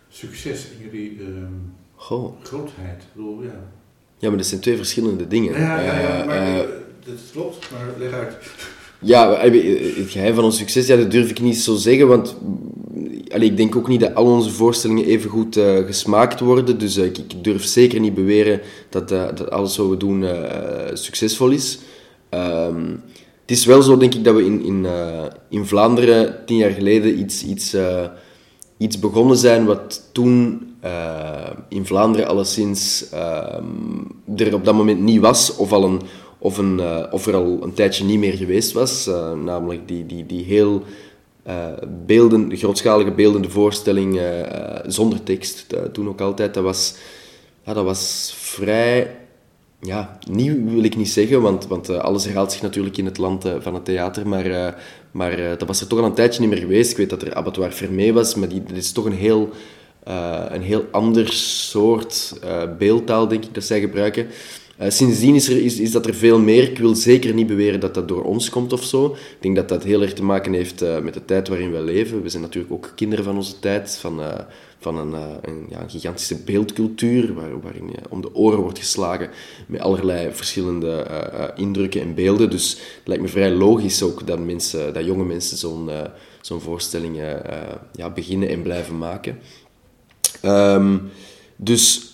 [0.10, 3.01] succes en jullie um, grootheid?
[3.01, 3.60] Ik bedoel, ja.
[4.17, 5.60] ja, maar dat zijn twee verschillende dingen.
[5.60, 6.60] Ja, ja, ja, maar uh,
[7.06, 8.36] dat klopt, maar leg uit.
[8.99, 12.38] Ja, het geheim van ons succes, ja, dat durf ik niet zo zeggen, want
[13.39, 16.77] ik denk ook niet dat al onze voorstellingen even goed uh, gesmaakt worden.
[16.79, 20.25] Dus uh, ik, ik, durf zeker niet beweren dat, uh, dat alles wat we doen
[20.93, 21.79] succesvol is.
[22.29, 23.03] Um,
[23.41, 24.87] het is wel zo, denk ik, dat we in, in,
[25.49, 27.75] in Vlaanderen tien jaar geleden iets, iets,
[28.77, 30.62] iets begonnen zijn wat toen
[31.69, 33.65] in Vlaanderen alleszins ehm,
[34.35, 36.02] er op dat moment niet was, of, al een,
[36.37, 36.81] of, een,
[37.12, 39.10] of er al een tijdje niet meer geweest was.
[39.43, 40.83] namelijk die, die, die heel
[41.48, 41.67] uh,
[42.06, 45.65] beelden, grootschalige beeldende voorstelling uh, zonder tekst.
[45.92, 46.54] toen ook altijd.
[46.54, 46.96] Dat was,
[47.65, 49.15] ja, dat was vrij
[49.79, 53.17] ja, nieuw wil ik niet zeggen, want, want uh, alles herhaalt zich natuurlijk in het
[53.17, 54.75] land van het theater, maar,
[55.12, 56.92] maar dat was er toch al een tijdje niet meer geweest.
[56.92, 59.50] Ik weet dat er Abattoir Fermé was, maar die, dat is toch een heel
[60.50, 62.39] een heel ander soort
[62.77, 64.27] beeldtaal, denk ik, dat zij gebruiken.
[64.82, 66.63] Uh, sindsdien is, er, is, is dat er veel meer.
[66.63, 69.06] Ik wil zeker niet beweren dat dat door ons komt of zo.
[69.06, 71.82] Ik denk dat dat heel erg te maken heeft uh, met de tijd waarin we
[71.82, 72.21] leven.
[72.21, 74.34] We zijn natuurlijk ook kinderen van onze tijd, van, uh,
[74.79, 79.29] van een, een, ja, een, gigantische beeldcultuur, waar, waarin je om de oren wordt geslagen
[79.67, 81.06] met allerlei verschillende
[81.56, 82.50] indrukken en beelden.
[82.50, 85.90] Dus het lijkt me vrij logisch ook dat, mensen, dat jonge mensen zo'n
[86.42, 87.19] zo'n voorstelling
[87.94, 89.40] ja, beginnen en blijven maken.
[90.44, 91.10] Um,
[91.56, 92.10] dus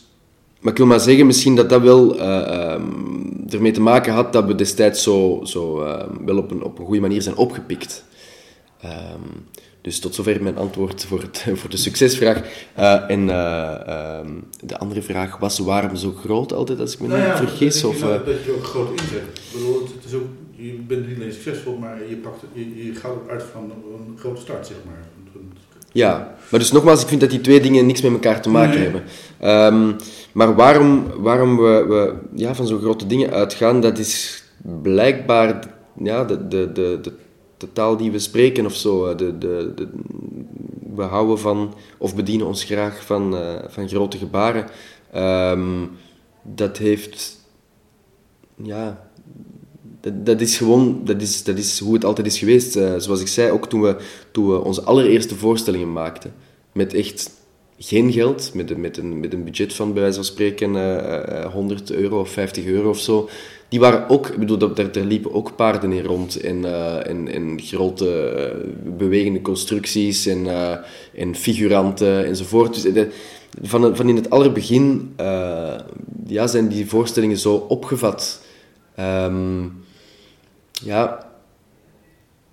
[0.62, 4.34] maar ik wil maar zeggen, misschien dat dat wel uh, um, ermee te maken had
[4.34, 8.04] dat we destijds zo, zo uh, wel op een, op een goede manier zijn opgepikt.
[8.86, 9.46] Um,
[9.82, 12.42] dus tot zover mijn antwoord voor, het, voor de succesvraag.
[12.80, 17.20] Uh, en um, de andere vraag was waarom zo groot altijd, als ik me nou
[17.20, 17.84] niet ja, vergis?
[17.84, 19.12] Of, dat, dat je ook groot inzet.
[19.12, 22.96] Ik bedoel, het is ook, je bent niet alleen succesvol, maar je, pakt, je, je
[22.96, 23.72] gaat ook uit van
[24.10, 25.08] een grote start, zeg maar.
[25.98, 28.82] Ja, maar dus nogmaals, ik vind dat die twee dingen niks met elkaar te maken
[28.82, 29.04] hebben.
[29.74, 29.96] Um,
[30.32, 34.44] maar waarom, waarom we, we ja, van zo'n grote dingen uitgaan, dat is
[34.82, 35.60] blijkbaar
[36.04, 37.14] ja, de, de, de, de,
[37.58, 39.16] de taal die we spreken of zo.
[39.16, 39.88] De, de, de,
[40.96, 44.66] we houden van, of bedienen ons graag van, uh, van grote gebaren.
[45.16, 45.90] Um,
[46.42, 47.40] dat heeft,
[48.56, 49.07] ja,
[50.02, 52.76] dat, dat, is gewoon, dat is, dat is hoe het altijd is geweest.
[52.76, 53.96] Uh, zoals ik zei, ook toen we,
[54.32, 56.34] toen we onze allereerste voorstellingen maakten,
[56.72, 57.30] met echt
[57.80, 61.54] geen geld, met met een, met een budget van bij wijze van spreken uh, uh,
[61.54, 63.30] 100 euro of 50 euro of zo.
[63.70, 67.62] Die waren ook, ik bedoel, daar, daar liepen ook paarden in rond en, uh, en,
[67.62, 68.54] grote
[68.98, 70.48] bewegende constructies en,
[71.16, 72.94] en figuranten enzovoort.
[72.94, 73.06] Dus
[73.62, 75.14] van, van in het allerbegin
[76.28, 78.42] ja, zijn die voorstellingen zo opgevat.
[79.00, 79.86] Um,
[80.84, 81.28] ja,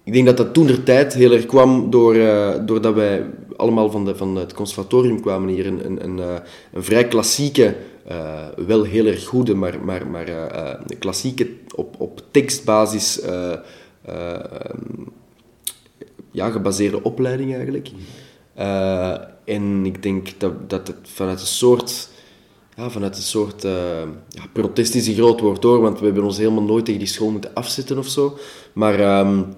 [0.05, 3.91] ik denk dat dat toen de tijd heel erg kwam door, uh, doordat wij allemaal
[3.91, 5.67] van, de, van het conservatorium kwamen hier.
[5.67, 6.35] Een, een, een, eh,
[6.73, 7.77] een vrij klassieke,
[8.11, 10.29] uh, wel heel erg goede, maar, maar, maar
[10.99, 13.21] klassieke op, op tekstbasis
[16.31, 17.91] ja, gebaseerde opleiding eigenlijk.
[19.45, 22.09] en ik denk dat, dat het vanuit een soort
[22.77, 23.73] ja, vanuit een soort uh,
[24.29, 27.09] ja, protest is een groot woord hoor, want we hebben ons helemaal nooit tegen die
[27.09, 28.39] school moeten afzetten of zo.
[28.73, 29.55] Maar um,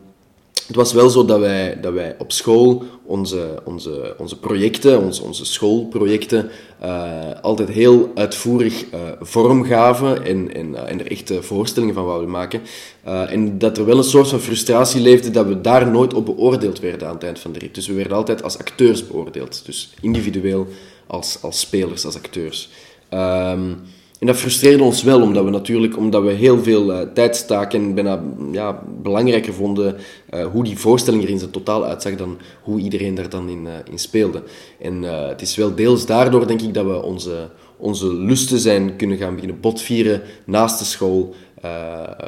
[0.67, 5.23] het was wel zo dat wij, dat wij op school onze, onze, onze projecten, onze,
[5.23, 6.51] onze schoolprojecten,
[6.83, 7.11] uh,
[7.43, 12.31] altijd heel uitvoerig uh, vorm gaven en, en, uh, en er echte voorstellingen van wouden
[12.31, 12.61] maken.
[13.05, 16.81] en dat er wel een soort van frustratie leefde dat we daar nooit op beoordeeld
[16.81, 17.75] werden aan het eind van de rit.
[17.75, 20.67] Dus we werden altijd als acteurs beoordeeld, dus individueel
[21.07, 22.69] als, als spelers, als acteurs.
[23.11, 23.81] Um,
[24.19, 27.81] en dat frustreerde ons wel, omdat we natuurlijk omdat we heel veel uh, tijd staken
[27.81, 29.97] en bijna ja, belangrijker vonden
[30.31, 33.65] uh, hoe die voorstelling er in zijn totaal uitzag dan hoe iedereen daar dan in,
[33.65, 34.43] uh, in speelde.
[34.81, 39.17] En het is wel deels daardoor, denk ik, dat we onze, onze lusten zijn kunnen
[39.17, 41.35] gaan beginnen botvieren naast de school.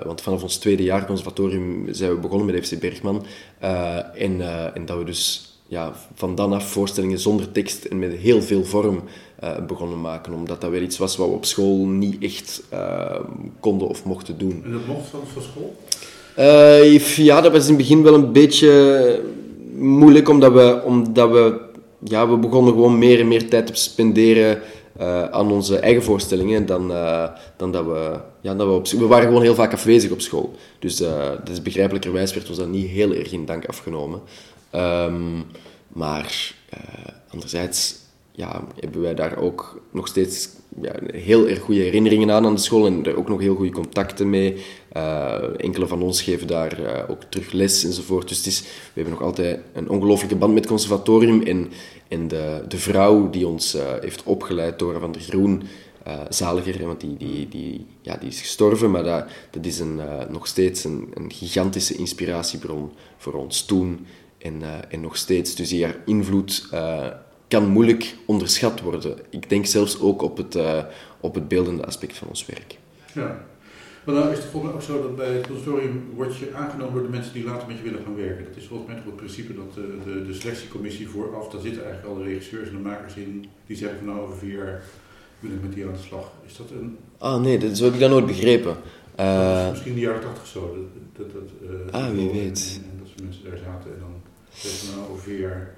[0.05, 3.25] want vanaf ons tweede jaar conservatorium zijn we begonnen met FC Bergman.
[4.15, 4.41] en,
[4.75, 8.65] en dat we dus ja, van dan af voorstellingen zonder tekst en met heel veel
[8.65, 9.03] vorm
[9.45, 10.33] uh, begonnen maken.
[10.33, 13.21] Omdat dat weer iets was wat we op school niet echt uh,
[13.61, 14.63] konden of mochten doen.
[14.65, 15.77] En dat mocht van, van school?
[16.39, 19.23] Uh, ja, dat was in het begin wel een beetje
[19.79, 21.61] moeilijk, omdat we, omdat we,
[22.05, 24.61] ja, we begonnen gewoon meer en meer tijd te spenderen
[25.31, 26.89] aan onze eigen voorstellingen dan,
[27.57, 28.17] dan dat we...
[28.41, 30.55] Ja, dat we, op, we waren gewoon heel vaak afwezig op school.
[30.79, 31.03] Dus,
[31.45, 34.21] dus begrijpelijkerwijs werd ons dat niet heel erg in dank afgenomen.
[34.75, 35.45] Um,
[35.89, 36.55] maar
[37.29, 37.95] anderzijds
[38.33, 40.49] ja, hebben wij daar ook nog steeds
[40.81, 43.73] ja, heel erg goede herinneringen aan aan de school en er ook nog heel goede
[43.73, 44.65] contacten mee.
[44.97, 48.29] Uh, enkele van ons geven daar uh, ook terug les enzovoort.
[48.29, 51.71] Dus het is, we hebben nog altijd een ongelooflijke band met het conservatorium en,
[52.09, 55.63] en de, de vrouw die ons heeft opgeleid, Dora van der Groen,
[56.29, 60.47] zaliger, want die, die, die, ja, die is gestorven, maar dat, dat is een, nog
[60.47, 64.07] steeds een, een gigantische inspiratiebron voor ons toen
[64.39, 65.55] en, en nog steeds.
[65.55, 66.69] Dus die haar invloed
[67.49, 69.19] kan moeilijk onderschat worden.
[69.31, 70.83] Ik denk zelfs ook op het, uh,
[71.21, 72.79] op het beeldende aspect van ons werk.
[73.15, 73.47] Ja.
[74.05, 76.95] Maar dan is het volgens mij ook zo dat bij het consortium word je aangenomen
[76.95, 78.45] door de mensen die later met je willen gaan werken.
[78.45, 81.85] Dat is volgens mij toch het principe dat de, de, de selectiecommissie vooraf, daar zitten
[81.85, 84.83] eigenlijk al de regisseurs en de makers in, die zeggen van nou over vier jaar
[85.41, 86.33] wil ik met die aan de slag.
[86.47, 86.97] Is dat een...
[87.19, 88.77] Ah nee, dat heb ik dan nooit begrepen.
[89.21, 90.89] Uh, misschien in de jaren tachtig zo.
[91.17, 92.81] Dat, dat, uh, ah, wie weet.
[92.83, 94.18] En, en, dat ze mensen daar zaten en dan
[95.39, 95.77] jaar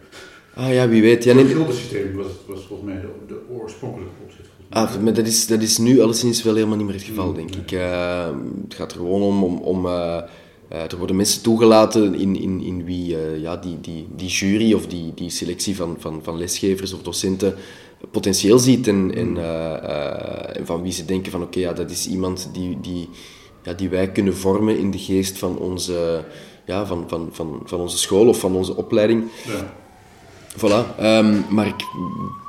[0.54, 1.24] Ah ja, wie weet.
[1.24, 4.46] Ja, het guldensysteem was, was volgens mij de, de oorspronkelijke opzet.
[4.68, 7.54] Ah, maar dat is, dat is nu alleszins wel helemaal niet meer het geval, denk
[7.54, 7.72] ik.
[7.72, 8.28] Uh,
[8.64, 10.22] het gaat er gewoon om, om, om uh,
[10.68, 15.12] er worden mensen toegelaten in, in, in wie ja, die, die, die jury of die,
[15.14, 17.54] die selectie van, van, van lesgevers of docenten
[18.10, 19.36] potentieel ziet en, en,
[20.56, 23.08] en van wie ze denken van oké, ja, dat is iemand die, die,
[23.62, 26.24] ja, die wij kunnen vormen in de geest van onze,
[26.70, 29.24] ja, van, van, van, van onze school of van onze opleiding.
[29.46, 29.78] Ja.
[30.56, 31.00] Voilà.
[31.02, 31.84] Um, maar ik,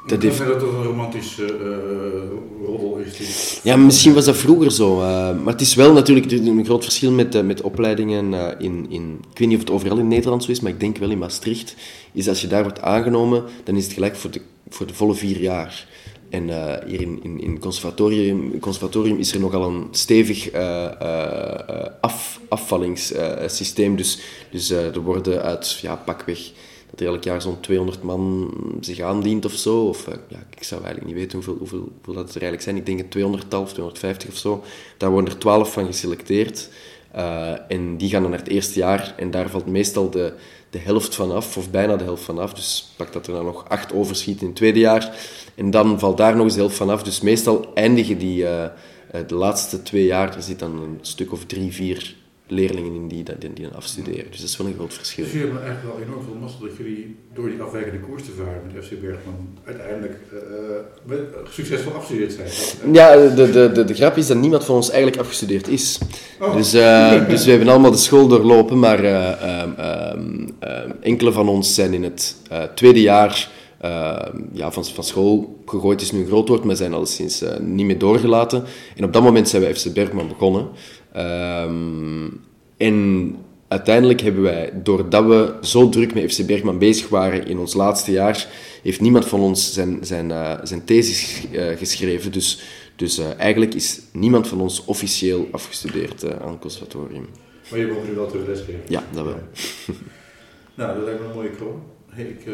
[0.07, 0.37] dat heeft...
[0.37, 3.59] dat een romantische uh, rol is?
[3.63, 4.93] Ja, misschien was dat vroeger zo.
[4.93, 5.01] Uh,
[5.43, 9.19] maar het is wel natuurlijk een groot verschil met, uh, met opleidingen in, in...
[9.31, 11.17] Ik weet niet of het overal in Nederland zo is, maar ik denk wel in
[11.17, 11.75] Maastricht.
[12.13, 15.13] Is als je daar wordt aangenomen, dan is het gelijk voor de, voor de volle
[15.13, 15.87] vier jaar.
[16.31, 21.85] En uh, hier in, in, in conservatorium, conservatorium is er nogal een stevig uh, uh,
[22.01, 23.95] af, afvallingssysteem.
[23.95, 24.19] dus
[24.51, 26.51] dus er worden uit ja, pakweg
[26.89, 29.87] dat er elk jaar zo'n 200 man zich aandient of zo.
[29.87, 32.75] Of ja, ik zou eigenlijk niet weten hoeveel, hoeveel, hoeveel dat er eigenlijk zijn.
[32.75, 34.63] Ik denk een 200 of 250 of zo.
[34.97, 36.69] Daar worden er 12 van geselecteerd.
[37.67, 39.13] en die gaan dan naar het eerste jaar.
[39.17, 40.33] En daar valt meestal de,
[40.71, 42.53] de helft van af, of bijna de helft van af.
[42.53, 45.15] Dus pak dat er dan nog acht overschiet in het tweede jaar.
[45.55, 47.03] En dan valt daar nog eens de helft van af.
[47.03, 48.65] Dus meestal eindigen die uh,
[49.27, 52.15] de laatste twee jaar, er zit dan een stuk of drie, vier
[52.51, 53.23] leerlingen in die,
[53.53, 54.25] die, afstuderen.
[54.31, 55.23] Dus dat is wel een groot verschil.
[55.23, 58.31] Dus jullie hebben eigenlijk wel enorm veel mazzel dat jullie door die afwijkende koers te
[58.31, 60.17] varen met FC Bergman uiteindelijk
[61.09, 61.17] uh,
[61.49, 62.93] succesvol afgestudeerd zijn.
[62.93, 65.99] Ja, de, de, de, de grap is dat niemand van ons eigenlijk afgestudeerd is.
[66.39, 66.55] Oh.
[66.55, 70.13] Dus, uh, dus we hebben allemaal de school doorlopen, maar uh,
[71.01, 72.35] enkele van ons zijn in het
[72.75, 73.49] tweede jaar
[74.51, 77.97] ja, van, van school gegooid, is nu een groot woord, maar zijn alleszins niet meer
[77.97, 78.63] doorgelaten.
[78.95, 80.67] En op dat moment zijn we FC Bergman begonnen.
[81.13, 82.27] Ehm,
[82.77, 83.35] en
[83.67, 88.11] uiteindelijk hebben wij, doordat we zo druk met FC Bergman bezig waren in ons laatste
[88.11, 88.47] jaar,
[88.83, 92.31] heeft niemand van ons zijn, zijn, uh, zijn thesis uh, geschreven.
[92.31, 92.61] Dus,
[92.95, 97.27] dus uh, eigenlijk is niemand van ons officieel afgestudeerd aan het conservatorium.
[97.69, 98.81] Maar je mocht nu wel terug lesgeven?
[98.87, 99.35] Ja, dat wel.
[100.77, 101.83] nou, dat lijkt me een mooie kroon.
[102.09, 102.49] Hey, ik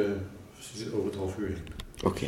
[0.76, 1.58] zit over het half uur
[2.04, 2.26] Oké.